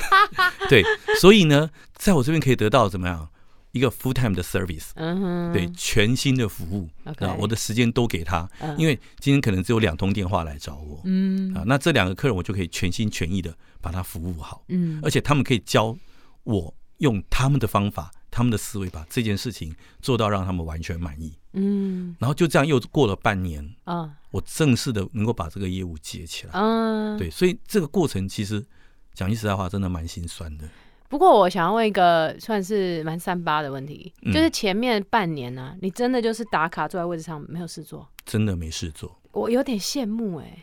[0.69, 0.83] 对，
[1.19, 3.29] 所以呢，在我这边可以得到怎么样
[3.71, 11.53] 一个 full time 的 service，嗯哼，对，全新的服务啊，我的时间都给他，因为今天可能只有两通电话来找我，嗯。
[11.53, 15.95] 啊，那这两个客人我就可以全心全意的把他服务好，嗯，而且他们可以教
[16.43, 18.11] 我用他们的方法。
[18.31, 28.63] 他们的思维把这件事情做到让他们完全满意，嗯，然后就这样又过了半年啊，我正式的能够把这个业务接起来，嗯，对，所以这个过程其实
[29.15, 30.65] 讲句实在话，真的蛮心酸的。
[31.07, 40.59] 不过我想要问一个算是蛮三八的问题，就是前面半年呢，你真的就是打卡坐在位置上没有事做，真的没事做，我有点羡慕哎，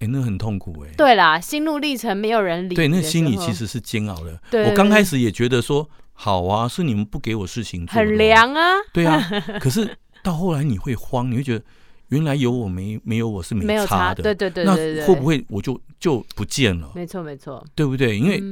[0.00, 4.38] 哎，那很痛苦哎，对啦，心路历程没有人理，对，那心里其实是煎熬的。
[4.68, 5.88] 我刚开始也觉得说。
[6.20, 8.72] 好啊，是你们不给我事情做，很凉啊。
[8.92, 9.22] 对啊，
[9.62, 9.88] 可是
[10.22, 11.64] 到后来你会慌，你会觉得
[12.08, 14.74] 原来有我没没有我是没差的，对对对，那
[15.06, 16.92] 会不会我就就不见了？
[16.94, 18.18] 没错没错，对不对？
[18.18, 18.42] 因为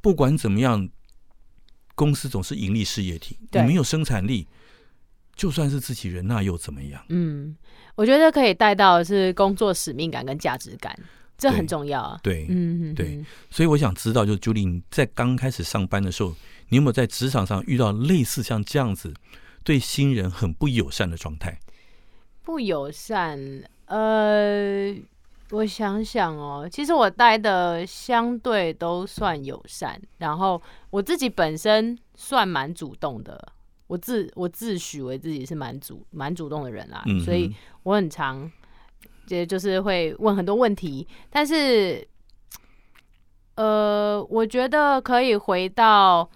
[0.00, 0.88] 不管怎么样，
[1.94, 4.46] 公司总是盈利事业体，你没有生产力，
[5.34, 7.02] 就算是自己人，那又怎么样？
[7.08, 7.56] 嗯，
[7.94, 10.96] 我觉得可以带到的是工作使命感跟价值感。
[11.36, 12.20] 这很重要啊！
[12.22, 16.32] 对，嗯，对，所以我想知道，就是 Julie，你在刚开始上班的时候，
[16.68, 19.12] 你有没有在职场上遇到类似像这样子
[19.64, 21.58] 对新人很不友善的状态？
[22.42, 24.94] 不友善，呃，
[25.50, 33.52] 我想想哦，其实我待的相对都算友善，然后我自己本身算蛮主动的，
[33.86, 38.48] 我自我自诩为自己是蛮主蛮主动的人啦，嗯、所以我很常。
[39.28, 42.06] 也就是会问很多问题，但是，
[43.54, 46.28] 呃，我觉得可以回到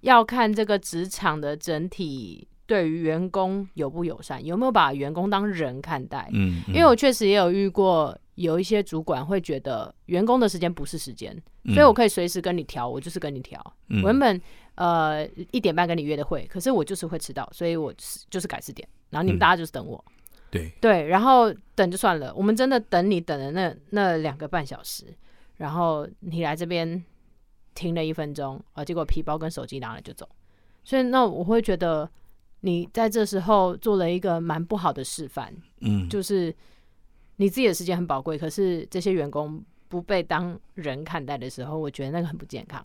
[0.00, 6.28] 要看这个职场的整体对于员工友不友善，有没有把员工当人看待。
[6.32, 11.36] 嗯，嗯，因为我确实也有遇过有一些主管会觉得员工的时间不是时间，
[11.74, 13.60] 所以我可以随时跟你调，我就是跟你调。
[13.88, 14.40] 嗯，我原本
[14.76, 17.92] 呃一点半跟你约的会，可是我就是会迟到，所以我
[18.30, 20.02] 就是改四点，然后你们大家就是等我。
[20.08, 20.12] 嗯
[20.54, 25.04] 对对，然后等就算了，我们真的等你等了那那两个半小时，
[25.56, 27.02] 然后你来这边
[27.74, 30.28] 停了一分钟，啊，结果皮包跟手机拿了就走，
[30.84, 32.08] 所以那我会觉得
[32.64, 36.54] 你在这时候做了一个蛮不好的示范，嗯，就是
[37.36, 42.82] 你自己的时间很宝贵，可是这些员工不被当人看待的时候，我觉得那个很不健康。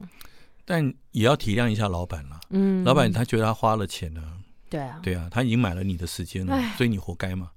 [0.66, 4.22] 但也要体谅一下老板了，嗯，老板他觉得他花了钱呢，
[4.70, 7.50] 对啊，对啊，他已经买了你的时间了，所以你活该嘛。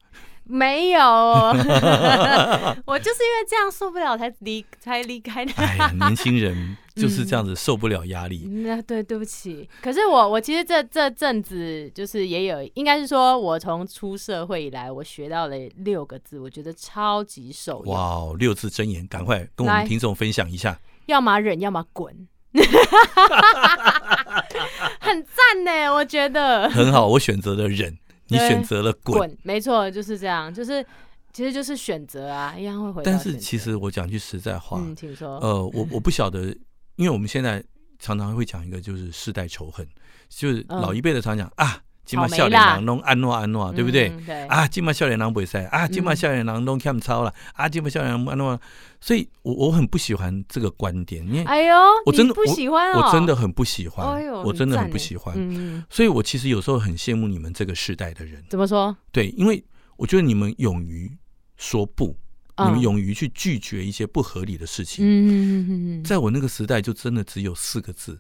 [0.44, 1.00] 没有，
[2.84, 5.52] 我就是因为这样受不了才离才离开的。
[5.56, 8.46] 哎呀，年轻人就是这样子受不了压力。
[8.64, 9.68] 那、嗯、对，对不起。
[9.80, 17.94] 可是我我其实这这阵子就是也有，应该是说我从出社会以来，我学到了六个字，我觉得超级受用。
[17.94, 20.78] 哇，六字真言，赶快跟我们听众分享一下。
[21.06, 22.28] 要么忍，要么滚。
[25.00, 26.68] 很赞呢，我觉得。
[26.68, 27.96] 很好，我选择了忍。
[28.32, 30.84] 你选择了滚，没错，就是这样，就是
[31.32, 33.02] 其实就是选择啊，一样会回。
[33.04, 36.46] 但是其实我讲句实在话，嗯，请说，呃，我我不晓得，
[36.96, 37.62] 因为我们现在
[37.98, 39.86] 常常会讲一个就是世代仇恨，
[40.28, 41.82] 就是老一辈的常讲啊。
[42.04, 44.08] 金马笑脸郎拢安诺安诺，对不对？
[44.08, 48.60] 嗯、对啊，金马笑脸郎不会赛啊，金马笑脸郎拢欠操了啊，金马笑脸郎安诺，
[49.00, 58.42] 所以我我很不喜欢这个观点，因为哎呦，我真的不喜欢、哦我，我真的很不喜欢，哎、我真的很不喜欢，嗯、所以我其实有时候很羡慕你们这个世代的人。
[58.50, 58.94] 怎么说？
[59.12, 59.64] 对，因为
[59.96, 61.10] 我觉得你们勇于
[61.56, 62.16] 说不，
[62.56, 65.04] 嗯、你们勇于去拒绝一些不合理的事情。
[65.06, 68.18] 嗯，在我那个时代，就真的只有四个字。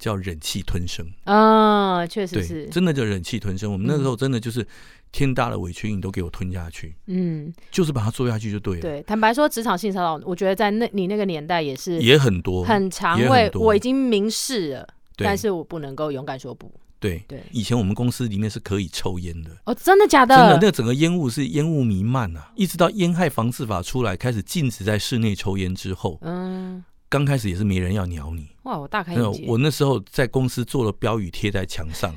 [0.00, 3.70] 叫忍气吞声啊，确实是，真的叫忍气吞声。
[3.70, 4.66] 我们那个时候真的就是
[5.12, 8.80] 天大的委屈，你都给我吞下去，嗯，就是把它做下去就对了。
[8.80, 13.50] 对，坦白说，职场性骚扰，我觉得在那你那个年代也是也很多，很常会。
[13.54, 16.72] 我已经明示了，但是我不能够勇敢说不。
[16.98, 20.36] 对对，以前我们公司里面是可以抽烟的哦，真的假的？
[20.36, 26.84] 真的，那整个烟雾是烟雾弥漫啊，一直到烟害防治法出来，开始禁止在室内抽烟之后，嗯。
[27.10, 28.78] 刚开始也是没人要鸟你哇！
[28.78, 29.44] 我大开眼界。
[29.48, 32.14] 我那时候在公司做了标语贴在墙上，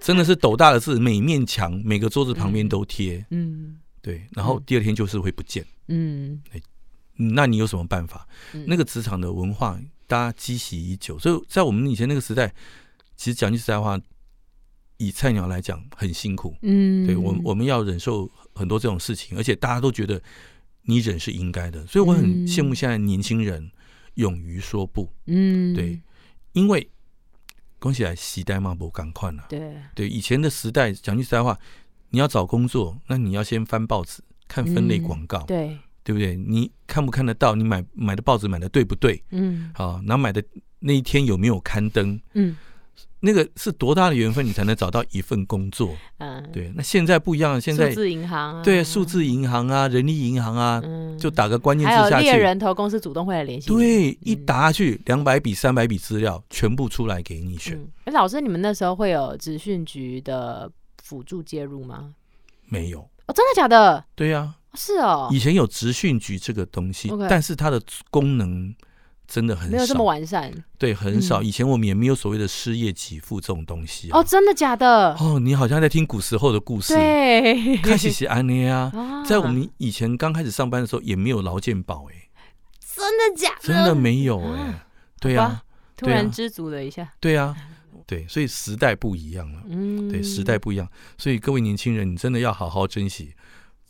[0.00, 3.26] 真的是斗大的字，每面墙每个桌子旁边都贴。
[3.30, 4.24] 嗯，对。
[4.30, 5.66] 然后第二天就是会不见。
[5.88, 6.40] 嗯，
[7.16, 8.24] 那你有什么办法？
[8.66, 12.54] 那个职场的文化大家积习已久，所以在我们以前那个时代，
[13.16, 14.00] 其实讲句实在话，
[14.96, 16.54] 以菜鸟来讲很辛苦。
[16.62, 20.22] 嗯，对我我们要忍受很多这种事情，而且大家都觉得。
[20.82, 23.70] 你忍是应该的，所以我很羡慕现在年轻人
[24.14, 25.12] 勇于说不。
[25.26, 26.00] 嗯，对，
[26.52, 26.88] 因为
[27.78, 29.46] 恭喜来时代嘛，不赶快了。
[29.48, 31.58] 对对，以前的时代讲句实在话，
[32.10, 36.36] 你要找工作，那你要先翻报纸看分类广告，对对不对？
[36.36, 37.54] 你看不看得到？
[37.54, 39.22] 你买买的报纸买的对不对？
[39.30, 40.42] 嗯，好，然后买的
[40.80, 42.20] 那一天有没有刊登？
[42.34, 42.56] 嗯。
[43.24, 45.94] 那个是多大的缘分，你才能找到一份工作？
[46.18, 46.72] 嗯，对。
[46.74, 53.68] 那现在不一样，现在数字银行啊，对，数字银行啊，人力银行啊，嗯，就打个关键字下去，猎人头公司主动会来联系。
[53.68, 57.80] 对，一打下去，两百笔、三百笔资料全部出来给你选。
[58.06, 60.68] 哎，老师，你们那时候会有职训局的
[61.00, 62.12] 辅助介入吗？
[62.66, 62.98] 没有。
[63.26, 64.04] 哦，真的假的？
[64.16, 65.28] 对呀，是哦。
[65.30, 68.74] 以前有职训局这个东西，但是它的功能。
[69.32, 71.42] 真的很少，没有这么完善，对，很少。
[71.42, 75.14] 以前我们也没有所谓的失业给付这种东西哦，真的假的？
[75.14, 76.92] 哦，你好像在听古时候的故事。
[76.92, 78.92] 对，开始是安妮 啊，
[79.26, 82.28] 在我们以前刚开始上班的时候，也没有劳健保哎，
[82.94, 83.68] 真的假的？
[83.68, 84.84] 真的没有哎，
[85.18, 85.62] 对呀，
[85.96, 87.56] 突然知足了一下，对啊，
[88.06, 93.32] 对，所以时代不一样了，嗯，对，时代不一样，所以各位年轻人，你真的要好好珍惜。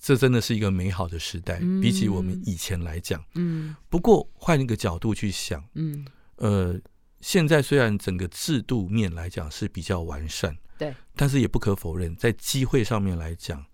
[0.03, 3.25] 这真的是一个美好的时代，嗯、比起我们以前来讲。
[3.37, 6.05] 嗯，不过换一个角度去想，嗯，
[6.39, 6.75] 呃，
[7.21, 13.65] 现在虽然整个制度面来讲是比较完善，对，但是也不可否认，在机会上面来讲，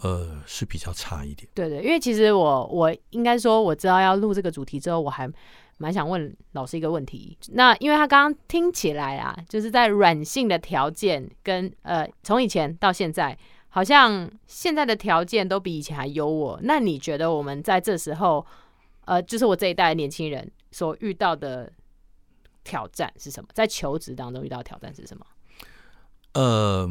[0.00, 1.48] 呃，是比较差一点。
[1.54, 5.26] 对对，因为其实我我应该说，我知道要录这个主题之后，我还
[5.78, 7.38] 蛮想问老师一个问题。
[7.52, 13.38] 那因为他刚刚听起来啊，就是在软性的条件跟呃，从以前到现在。
[13.74, 18.46] 好像现在的条件都比以前还优渥，那你觉得我们在这时候，
[19.04, 21.72] 呃，就是我这一代的年轻人所遇到的
[22.62, 23.48] 挑战是什么？
[23.52, 25.26] 在求职当中遇到的挑战是什么？
[26.34, 26.88] 呃，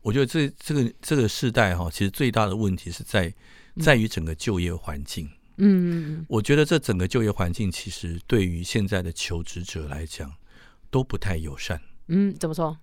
[0.00, 3.30] 我觉得这这个这个世代哈，其实最大的问题是在
[3.82, 5.28] 在于整个就业环境。
[5.58, 10.32] 嗯，我觉得这整个就业环境其实对于现在的求职者来讲
[10.90, 11.78] 都不太友善。
[12.08, 12.74] 嗯，怎么说？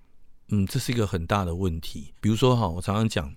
[0.50, 2.14] 嗯，这是一个很大的问题。
[2.20, 3.34] 比如说哈，我常常讲，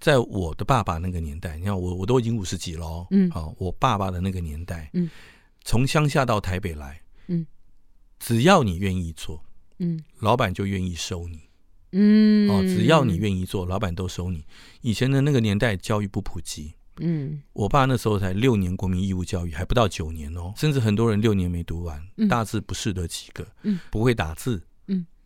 [0.00, 5.08] 在我的爸爸那个年代，你看我我都已经五十几了，嗯，好，我爸爸的那个年代，嗯，
[5.64, 7.46] 从乡下到台北来，嗯，
[8.18, 9.42] 只要你愿意做，
[9.78, 11.40] 嗯，老板就愿意收你，
[11.92, 14.44] 嗯，哦，只要你愿意做，老板都收你。
[14.80, 24.62] 以前的那个年代，教育不普及，嗯，我爸那时候才六年国民义务教育，还不到九年哦，甚至很多人六年没读完，大字不识得几个，嗯，不会打字。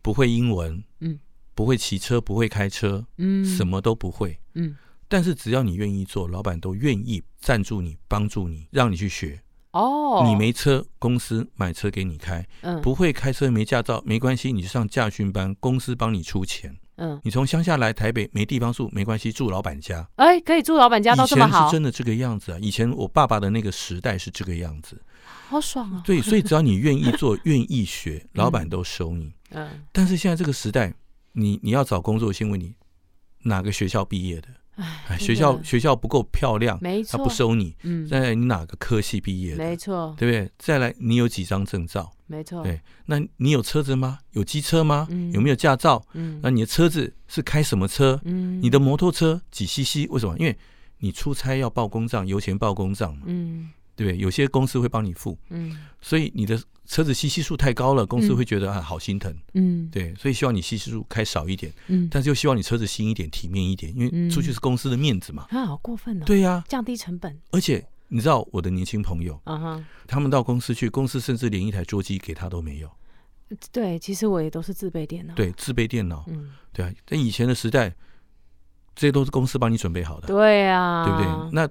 [0.07, 1.19] 不会英文，嗯，
[1.53, 4.73] 不会骑车，不会开车，嗯，什么都不会，嗯，
[5.09, 9.41] 但是只要你愿意做，老板都愿意赞助你，帮助你，让你去学。
[9.71, 16.73] 哦，你没车，公司买车给你开，嗯，不会开车，没驾照，没关系，你就上驾训班，公司帮你出钱。
[16.95, 20.09] 嗯，你从乡下来台北没地方住，没关系，住老板家。
[20.15, 21.49] 哎，可以住老板家，到这么好。
[21.49, 22.57] 以前是真的这个样子啊！
[22.61, 24.99] 以前我爸爸的那个时代是这个样子，
[25.47, 26.01] 好爽啊！
[26.05, 29.33] 对，所以只要你愿意做， 愿意学，老板都收你。
[29.51, 30.93] 嗯，但是现在这个时代，
[31.33, 32.73] 你你要找工作，先问你
[33.43, 34.47] 哪个学校毕业的。
[35.07, 37.75] 哎，学校学校不够漂亮，没错，他不收你。
[37.81, 39.57] 嗯，再来你哪个科系毕业的？
[39.57, 40.51] 没错，对不对？
[40.59, 42.11] 再来你有几张证照？
[42.27, 42.79] 没错，对。
[43.07, 44.19] 那你有车子吗？
[44.33, 45.07] 有机车吗？
[45.09, 46.05] 嗯，有没有驾照？
[46.13, 48.21] 嗯，那你的车子是开什么车？
[48.25, 50.07] 嗯，你的摩托车几 CC？
[50.11, 50.37] 为什么？
[50.37, 50.55] 因为
[50.99, 53.23] 你出差要报公账，油钱报公账嘛。
[53.25, 54.17] 嗯，对不对？
[54.17, 55.37] 有些公司会帮你付。
[55.49, 56.57] 嗯，所以你的。
[56.89, 65.45] 车子吸气数太高了，公司会觉得啊好心疼，嗯，对，所以希望你吸气数开少一点，嗯，但是又希望你车子新一点、体面一点，因为出去是公司的面子嘛。
[65.49, 66.25] 啊，好过分哦！
[66.25, 67.37] 对呀，降低成本。
[67.51, 72.89] 而且你知道我的年轻朋友，啊哈，他们到公司去，公司甚至连一台桌机给他都没有。
[73.73, 75.33] 对，其实我也都是自备电脑。
[75.33, 77.93] 对，自备电脑，嗯，对啊，在以前的时代，
[78.95, 80.27] 这些都是公司帮你准备好的。
[80.27, 81.49] 对啊，对不对？
[81.51, 81.69] 那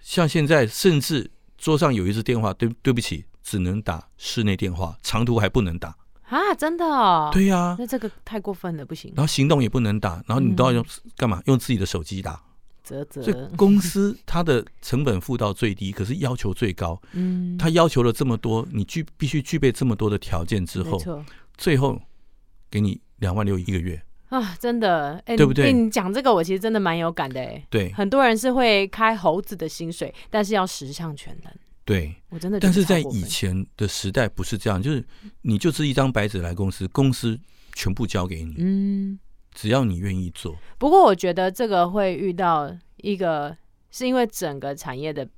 [0.00, 1.30] 像现在，甚至
[1.64, 3.24] 桌上有一只电话，对，对不起。
[3.42, 5.94] 只能打室内电话，长途还不能打
[6.30, 6.54] 啊！
[6.54, 7.28] 真的哦？
[7.30, 9.12] 对呀、啊，那这个太过分了，不行。
[9.14, 11.42] 然后行动也不能打，然后你都要用干嘛？
[11.44, 12.42] 用自己的手机打。
[12.82, 13.22] 啧啧。
[13.22, 16.98] 所以公司它的成本付到最低，可是要求最高。
[17.12, 17.58] 嗯。
[17.58, 20.98] 他要求了这么多，你具必须具备这么多的条件之后，
[21.58, 22.00] 最后
[22.70, 24.02] 给你两万六一个月
[24.34, 24.56] 啊！
[24.58, 25.72] 真的，哎，对不对？
[25.72, 27.64] 你讲这个，我其实真的蛮有感的，哎。
[27.70, 27.92] 对。
[27.92, 31.52] 很多人是会开猴子的薪水，但是要十项全能。
[31.84, 35.04] 对，我真的，但是在以前的时代不是这样，就是
[35.42, 37.38] 你就是一张白纸来公司，公司
[37.74, 39.18] 全部交给你，嗯，
[39.52, 40.56] 只要你愿意做。
[40.78, 43.56] 不过我觉得这个会遇到一个，
[43.90, 45.28] 是因为整个产业的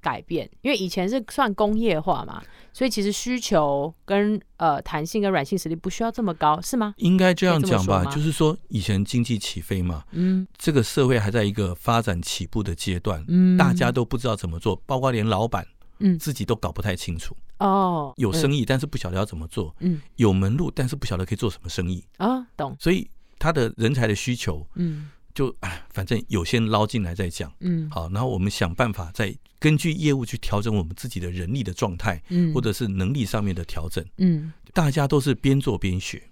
[0.00, 6.94] 改变，因为以前是算工业化嘛，所以其实需求跟呃弹性跟软性实力不需要这么高，是吗？
[6.96, 15.66] 应该这样讲吧，就是说以前经济起飞嘛，嗯，这个社会还在一个发展起步的阶段，嗯，大家都不知道怎么做，包括连老板。
[16.02, 18.14] 嗯，自己都搞不太清楚哦。
[18.16, 19.76] 有生意，但是不晓得要怎么做。
[19.80, 22.42] 嗯，有门路，但是不晓得可以做什么生意啊。
[22.56, 22.74] 懂。
[22.80, 23.06] 所以
[23.38, 25.10] 他的人才的需求，嗯，
[25.40, 27.50] 就哎，反正有先捞进来再讲。
[27.60, 34.04] 嗯，好，然后我们想办法再根据业务去调整我们自己的人力的状态，嗯，或者是能力上面的调整。
[34.18, 36.22] 嗯，大家都是边做边学，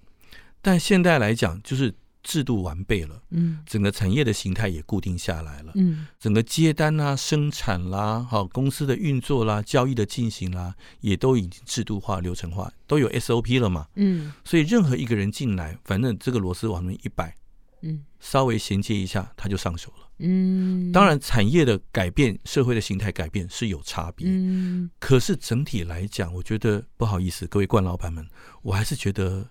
[0.61, 1.95] 但现在来讲就是。
[2.25, 17.35] 制度完备了，嗯，整个产业的形态也固定下来了，嗯，整个接单啊、生产啦、好公司的运作啦、交易的进行啦，也都已经制度化、流程化，都有 SOP 了嘛，嗯，所以任何一个人进来，反正这个螺丝往那一摆，
[17.83, 28.27] 嗯，稍微衔接一下，他就上手了，嗯，当然产业的改变、社会的形态改变是有差别，嗯，可是整体来讲，我觉得不好意思，各位冠老板们，
[28.63, 29.49] 我还是觉得。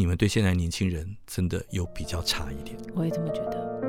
[0.00, 3.87] 你们对现在年轻人真的有比较差一点，我也这么觉得。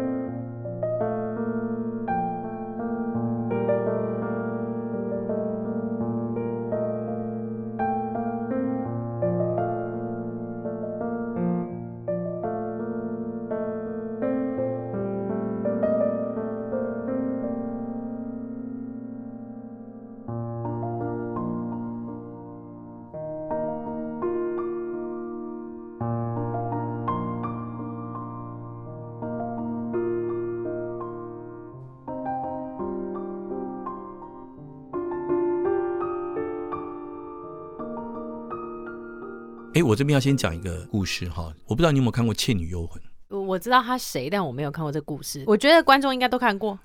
[39.80, 43.02] 哎，我这边要先讲一个故事哈，我不知道你有没有看过《倩女幽魂》。
[43.40, 45.42] 我知道他谁，但我没有看过这故事。
[45.48, 46.78] 我觉得观众应该都看过。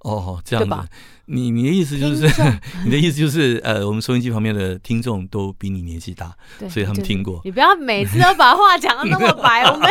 [0.00, 0.88] 哦，这样子。
[1.26, 2.26] 你你的意思就是，
[2.84, 6.36] 你的意思就是，呃，我们收音机旁边的听众都比你年纪大，
[6.68, 7.40] 所以他们听过。
[7.44, 9.88] 你不要每次都把话讲的那么白，我们。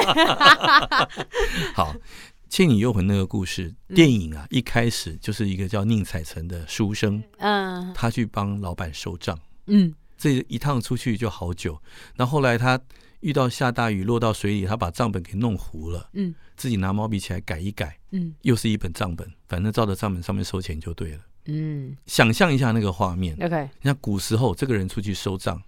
[1.74, 1.93] 好，
[2.49, 9.93] 《倩女幽魂》那个故事电影啊，一开始就是一个叫宁采臣的书生，嗯，他去帮老板收账，嗯。
[10.20, 11.82] 这一趟出去就好久，
[12.15, 12.80] 然后后来他
[13.22, 25.59] 遇到下大雨，落到水里，他把账本给弄糊了，嗯，自己拿毛笔起来改一改，嗯，又是一本账本，反正照着账本上面收钱就对了，嗯，想象一下那个画面，OK，你看古时候这个人出去收账。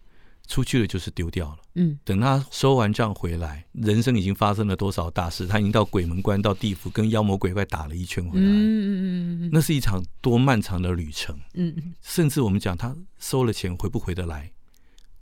[0.52, 5.48] 出去了就是丢掉了，嗯，等他收完账回来，人生已经发生了多少大事？
[5.48, 14.52] 他已经到鬼门关、到地府，跟妖魔鬼怪打了一圈回来，嗯嗯嗯，那是一场多漫长的旅程，嗯，甚至我们讲他收了钱回不回得来，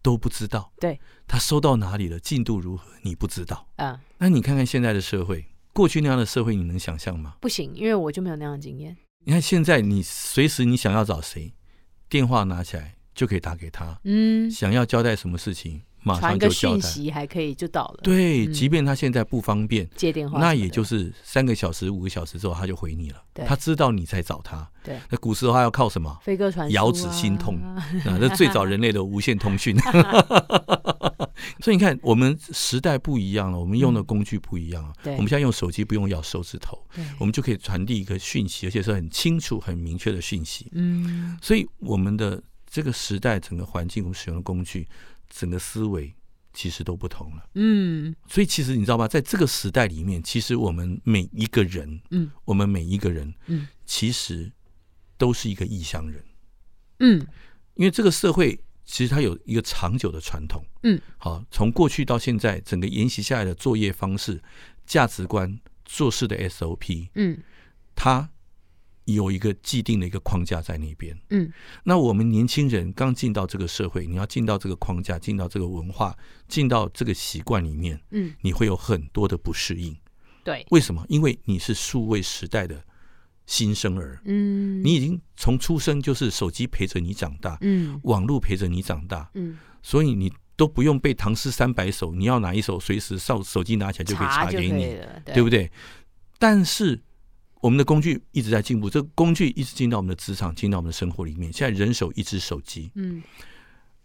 [0.01, 0.73] 都不知道。
[0.79, 3.67] 对，他收到哪里了，进度如何，你不知道。
[3.75, 7.35] 嗯，那你看看现在的社会，过去那样的社会，你能想象吗？
[7.39, 8.97] 不行，因为我就没有那样的经验。
[9.25, 11.53] 你看现在，你随时你想要找谁，
[12.09, 13.99] 电话拿起来就可以打给他。
[14.05, 15.81] 嗯，想要交代什么事情。
[16.01, 17.99] 马上就交代讯息还可以就到了。
[18.01, 23.21] 对，即便他现在不方便接电话，那也就是三个小时、五个小时之后他就回你了。
[23.45, 24.65] 他知道你在找他。
[24.81, 26.17] 对，那古时候他要靠什么？
[26.23, 29.75] 飞鸽传书、遥指心痛 啊，这最早人类的无线通讯。
[31.59, 34.93] 所以你看，我们时代不一样了，我们用的工具不一样了。
[35.03, 36.81] 我们现在用手机不用咬手指头，
[37.17, 40.69] 我们就可以传递一个讯息，而且是很清楚、很明确的讯息。
[40.71, 44.87] 嗯，所以我们的这个时代整个环境，我们使用的工具。
[45.31, 46.11] 整个思维
[46.53, 49.07] 其实都不同了，嗯，所以其实你知道吗？
[49.07, 54.51] 在这个时代里面，其实我们每一个人，嗯，我们每一个人，嗯，其实
[55.19, 56.25] 都是一个异乡人，
[56.97, 57.27] 嗯，
[57.75, 64.41] 因为这个社会其实它有一个长久的传统，嗯，好，从过去到现在，整个沿袭下来的作业方式、
[64.87, 67.37] 价值观、做事的 SOP，嗯，
[67.93, 68.31] 它。
[69.13, 71.51] 有一个既定的一个框架在那边，嗯，
[71.83, 76.15] 那我们年轻人刚进到这个社会，你要进到这个框架，进到这个文化，
[76.47, 79.95] 进到这个习惯里面，嗯，你会有很多的不适应，
[80.43, 81.05] 对，为什么？
[81.07, 82.83] 因为你是数位时代的
[83.45, 95.71] 新生儿，嗯，你已经从出生就是手机陪着你长大，嗯，网络陪着你长大，嗯，所以你都不用背唐诗三百首，你要哪一首，随时手手机拿起来就可以查给你，对，对不对？
[96.37, 97.01] 但是。
[97.61, 101.51] 我们的工具一直在进步，这个工具一直进到我们的职场，进到我们的生活里面。
[101.51, 103.21] 现在人手一只手机，嗯，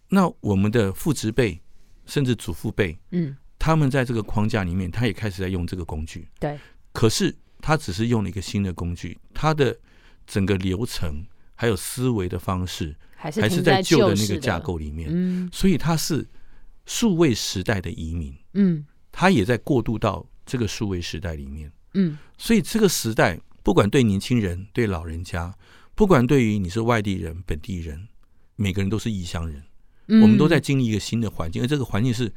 [0.08, 1.60] 那我们的父职辈
[2.04, 6.58] 甚至祖父辈，嗯，他们在这个框架里面，他也开始在用这个工具，对。
[6.92, 9.76] 可是他只是用了一个新的工具，他的
[10.26, 11.24] 整个流程
[11.54, 15.48] 还有思维的方式，还是在旧的那个架构里面，嗯。
[15.52, 16.26] 所以他是
[16.86, 21.70] 数位时代的移民，嗯，他也在过渡到这个数位时代里面。
[21.94, 25.54] 嗯，所以这个时代，不管对年轻人、对老人家，
[25.94, 28.08] 不管对于你是外地人、本地人，
[28.56, 29.62] 每个人都是异乡人。
[30.08, 32.30] 嗯，我们都在经历一个新的环境，而这个环境是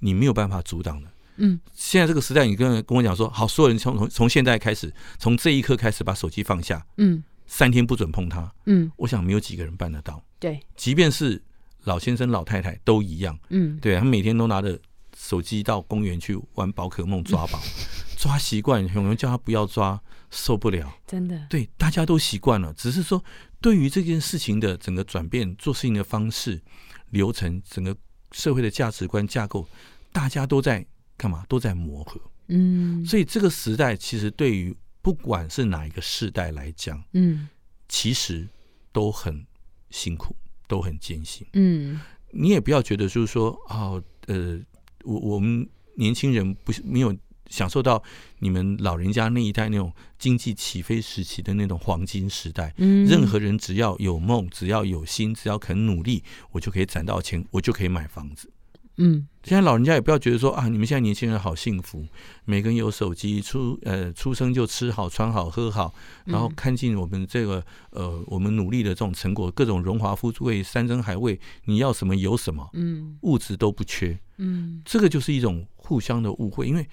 [0.00, 1.08] 你没有办法阻挡的。
[1.36, 10.22] 嗯，现在这个时代，你跟跟我讲说，好，所有人从从从现在开始，从这一刻开始把手机放下，嗯，三天不准碰它，嗯，我想没有几个人办得到。
[10.38, 11.40] 对，即便是
[11.84, 13.38] 老先生、老太太都一样。
[13.50, 14.78] 嗯，对，他每天都拿着
[15.16, 17.60] 手机到公园去玩宝可梦抓宝。
[18.22, 20.00] 嗯抓习惯，有人叫他不要抓，
[20.30, 20.96] 受不了。
[21.04, 22.72] 真的，对，大家都习惯了。
[22.74, 23.22] 只是说，
[23.60, 26.62] 对于这件事情的整个转变、做事情的方式、
[27.10, 27.96] 流程、整个
[28.30, 29.66] 社会的价值观架构，
[30.12, 31.44] 大家都在干嘛？
[31.48, 32.20] 都在磨合。
[32.46, 37.48] 嗯，所以这个时代其实对于不管是哪一个世代来讲，嗯，
[37.88, 38.48] 其实
[38.92, 39.44] 都很
[39.90, 40.36] 辛苦，
[40.68, 41.44] 都很艰辛。
[41.54, 42.00] 嗯，
[42.30, 44.60] 你也不要觉得就是说，哦，呃，
[45.02, 47.12] 我我们年轻人不没有。
[47.52, 48.02] 享受到
[48.38, 58.50] 你们老人家那一代那种经济起飞时期的那种黄金时代，嗯，任何人只要有梦，只要有心，只要肯努力，我就可以攒到钱，我就可以买房子。
[58.98, 62.06] 嗯，现在老人家也不要觉得说啊，你们现在年轻人好幸福，
[62.44, 65.94] 每个人有手机，出呃出生就吃好穿好喝好，
[66.26, 76.86] 然后看尽我们这个呃我们努力的这种成果，各种荣华富贵、山珍海味，你要什么有什么，嗯，物质都不缺，嗯，这个就是一种互相的误会，因为。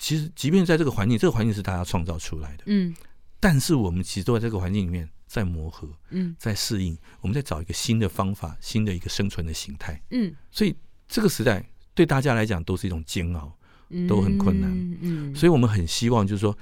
[0.00, 2.94] 其实，即便在这个环境，这个环境是大家创造出来的，嗯，
[3.38, 10.74] 但是我们其实都在这个环境里面在磨合，嗯，在适应，我们在找一个新的方法，新的一个生存的形态，嗯，所以
[11.06, 11.62] 这个时代
[11.94, 13.52] 对大家来讲都是一种煎熬，
[14.08, 14.70] 都很困难，
[15.02, 16.56] 嗯，所以我们很希望就是说，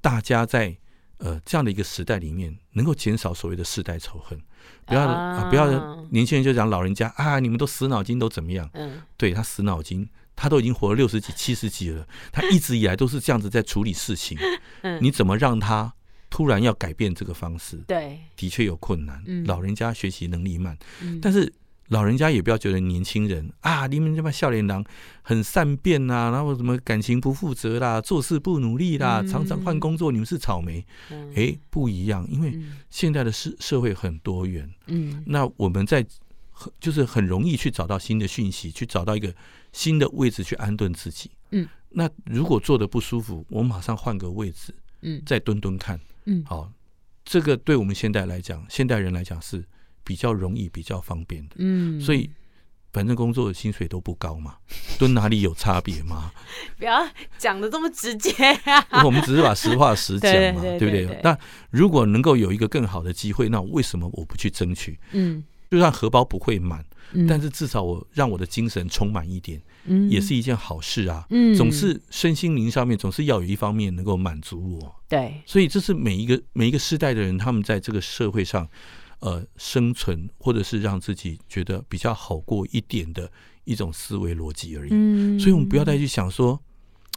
[0.00, 0.76] 大家在
[1.18, 4.36] 呃这样的一个时代里面，能够减少所谓的世代仇恨，
[4.84, 8.68] 不要啊，不要年轻人就讲老人家啊，你们都死脑筋都怎么样？
[8.74, 10.08] 嗯，对他死脑筋。
[10.40, 14.38] 他都已经活了六十几、七十几了，他一直以来都是这样子在处理事情。
[15.02, 15.92] 你怎么让他
[16.30, 17.76] 突然要改变这个方式？
[17.86, 19.22] 对，的确有困难。
[19.44, 20.78] 老人家学习能力慢，
[21.20, 21.52] 但是
[21.88, 24.82] 老人家也不要觉得年轻人啊，你们这帮笑脸郎
[25.20, 30.82] 很善变呐，然后什么感情不负责啦，做事不努力啦，常常换工作，你们是草莓。
[31.36, 34.66] 哎，不一样，因为现在的社社会很多元。
[34.86, 36.02] 嗯，那我们在
[36.80, 39.34] 就是很容易去找到新的讯息，去找到一个。
[39.72, 46.70] 新的位置去安顿自己，嗯，那如果坐的不舒服，我马上换个位置，嗯，再蹲蹲看，嗯，好，
[47.24, 49.64] 这个对我们现代来讲，现代人来讲是
[50.04, 52.30] 比较容易、比较方便的，嗯，所以
[52.92, 54.56] 反正工作的薪水都不高嘛，
[54.98, 56.32] 蹲哪里有差别吗？
[56.76, 57.06] 不要
[57.38, 58.32] 讲的这么直接
[58.64, 58.84] 啊！
[59.04, 61.20] 我们只是把实话实讲嘛，对不对？
[61.22, 61.38] 那
[61.70, 64.98] 如果能够有一个更好的机会，那为什么我不去争取？
[65.12, 65.44] 嗯。
[65.70, 71.26] 就算荷包不会满，嗯、但是至少我让我的精神充满一点，嗯，也是一件好事啊。
[71.30, 74.94] 嗯，总是身心灵上面总是要有一方面能够满足我。
[75.08, 78.68] 对，所以这是每一个每一个世代的人，他们在这个社会上，
[79.18, 83.30] 呃，生存或者是让自己觉得比较好过一点的
[83.64, 84.90] 一种思维逻辑而已。
[84.92, 86.60] 嗯，所以我们不要再去想说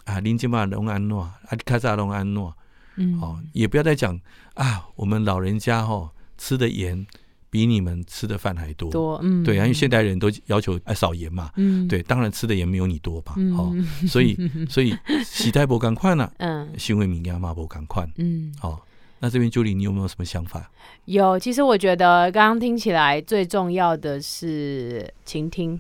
[0.06, 2.56] 啊，林金马龙安诺啊，卡萨龙安诺，
[2.96, 4.20] 嗯，哦，也不要再讲
[4.56, 7.06] 啊，我们老人家哈、哦、吃的盐。
[7.54, 13.72] 比你们吃的饭还多，多，嗯，对啊，因为现代人都要求爱少盐嘛，嗯，对，当然吃的也没有你多吧，嗯、哦，
[14.08, 14.36] 所以，
[14.68, 18.84] 所以喜代伯赶快呢，嗯，行为民亚嘛伯赶快，嗯，好，
[19.20, 20.68] 那这边 Julie 你有没有什么想法？
[21.06, 25.80] 有，其实我觉得刚刚听起来最重要的是倾听，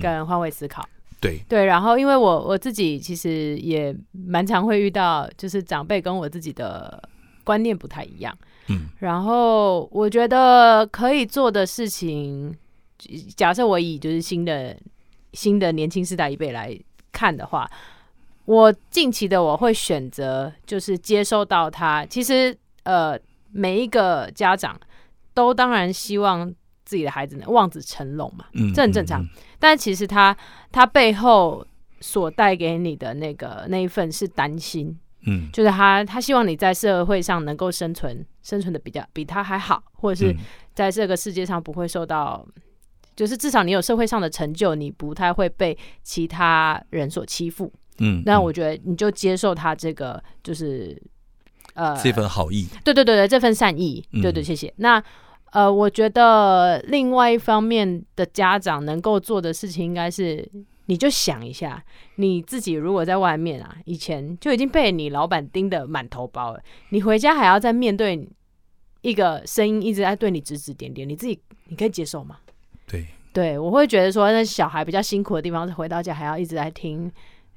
[0.00, 7.02] 跟换位思考，嗯、对，对，然后因为我我自己其实也蛮常会遇到，就是长辈跟我自己的
[7.42, 8.32] 观念不太一样。
[8.68, 12.56] 嗯，然后我觉得可以做的事情，
[13.36, 14.76] 假设我以就是新的
[15.32, 16.78] 新的年轻世代一辈来
[17.10, 17.68] 看的话，
[18.44, 22.06] 我近期的我会选择就是接收到他。
[22.06, 23.18] 其实呃，
[23.50, 24.78] 每一个家长
[25.34, 26.52] 都当然希望
[26.84, 29.24] 自己的孩子能望子成龙嘛，嗯，这很正常。
[29.58, 30.36] 但其实他
[30.70, 31.66] 他背后
[32.00, 34.98] 所带给你的那个那一份是担心。
[35.26, 40.36] 嗯，就是他，他希望你在社会上能够生存，生存的比较比他还好，或者是
[40.74, 42.62] 在这个世界上不会受到，嗯、
[43.14, 47.72] 就是至少你有社会上的成就，你不太会被其他人所欺负。
[47.98, 51.00] 嗯，那我觉得你就接受他这个，就是
[51.74, 54.68] 呃这份好意，对对对对，这份善意，对对，对，谢谢。
[54.68, 55.04] 嗯、那
[55.52, 60.50] 呃，我觉得另外一方面的家长能够做的事情，应该是。
[60.86, 61.82] 你就想一下，
[62.16, 66.60] 你自己如果在外面啊，以前就已经被你老板盯得满头包了，
[66.90, 68.28] 你回家还要再面对
[69.00, 72.38] 一个声音一直在对你指指点点，你自己你可以接受吗？
[72.86, 77.10] 对，对我会觉得说，那小孩比较辛苦的地方是回到家还要一直在听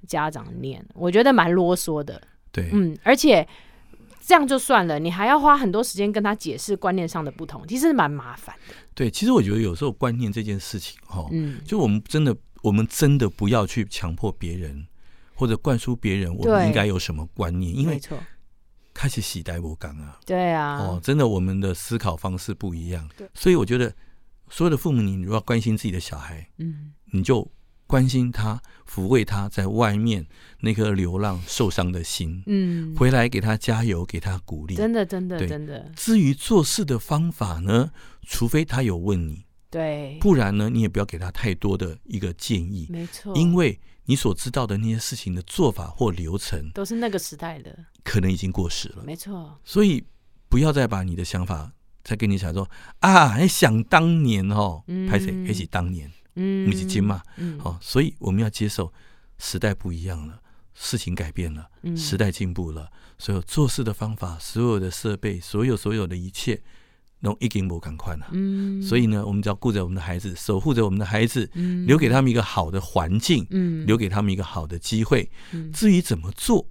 [0.06, 2.22] 家长念，我觉得蛮啰嗦的。
[2.52, 3.46] 对，嗯，而且
[4.24, 8.76] 这样就算了，你还要花很多时间跟他解释观念上的不同，其实蛮麻烦的。
[8.94, 12.36] 对，其实我觉得有时候观念这件事情，哈，嗯，就我们真的。
[12.66, 14.88] 我们真的不要去强迫别人，
[15.36, 18.02] 或者灌输别人我们应该有什么观念，因为
[18.92, 23.94] 开始时代不同啊，对啊，哦，真的我们的思考方式不一样，所以我觉得
[24.50, 27.48] 所有的父母，你如果要关心自己的小孩，嗯，你就
[27.86, 28.60] 关心他，
[28.90, 30.26] 抚慰他在外面
[30.62, 35.92] 那颗流浪受伤的心，嗯，回来给他加油，给他鼓励，真的，真的，真的。
[35.96, 37.92] 至于做事的方法呢，
[38.24, 39.46] 除非他有问你。
[39.76, 42.88] 对，不然呢，你也不要给他太多的一个建议。
[42.90, 49.04] 没错，因为你所知道的那些事情的做法或流程，都是那个时代的，可能已经过时了。
[49.04, 50.02] 没错，所以
[50.48, 51.70] 不要再把你的想法
[52.06, 52.66] 再跟你讲说
[53.00, 55.34] 啊，想当年哦，拍谁？
[55.46, 58.94] 一起当年，嗯，不是今嘛，嗯，好，所以我们要接受
[59.40, 60.40] 时代不一样了，
[60.74, 66.62] 事情改变了，时代进步了，所有做事的方法，所有的设备，所有所有的一切。
[67.26, 76.68] 都已经不赶快了，嗯，所以呢，我们只要顾着我们的孩子，守护着我们的孩子，嗯，留给他们一个好的环境，嗯，留给他们一个好的机会，嗯，至于怎么做，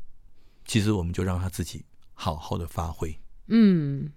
[0.65, 4.13] 其实我们就让他自己好好的发挥，嗯.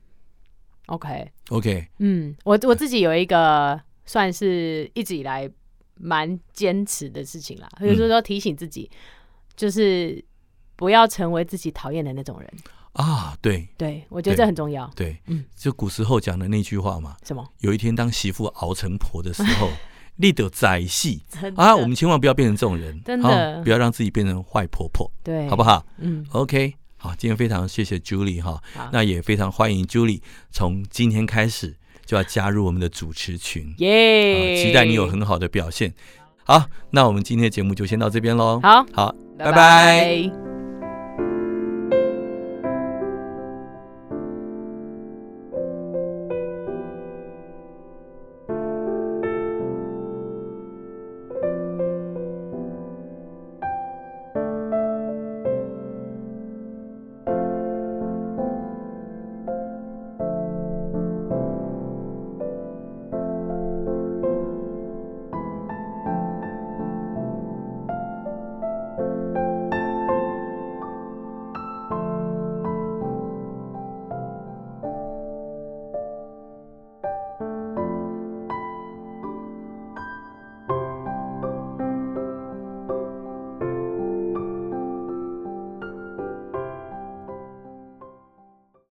[0.85, 1.87] Okay.
[1.97, 5.49] 嗯，我我自己有一个算是一直以来
[5.95, 8.89] 蛮坚持的事情啦，就是说说提醒自己，
[9.55, 10.23] 就是
[10.77, 12.53] 不要成为自己讨厌的那种人。
[12.97, 14.89] 啊，对，对，我觉得这很重要。
[14.95, 17.47] 对，嗯，就古时候讲的那句话嘛，什么？
[17.59, 19.69] 有一天当媳妇熬成婆的时候，
[20.17, 21.21] 立得宰戏
[21.55, 21.75] 啊！
[21.75, 25.85] 我们千万不要变成这种人，真的，不要让自己变成坏婆婆，对，好不好？
[25.99, 28.59] 嗯，OK，好，今天非常谢谢 Julie 哈，
[28.91, 34.55] 那也非常欢迎 Julie 从今天开始就要加入我们的主持群，耶！
[34.55, 35.93] 期待你有很好的表现。
[36.43, 38.59] 好，那我们今天的节目就先到这边喽。
[38.63, 40.46] 好，好，拜拜。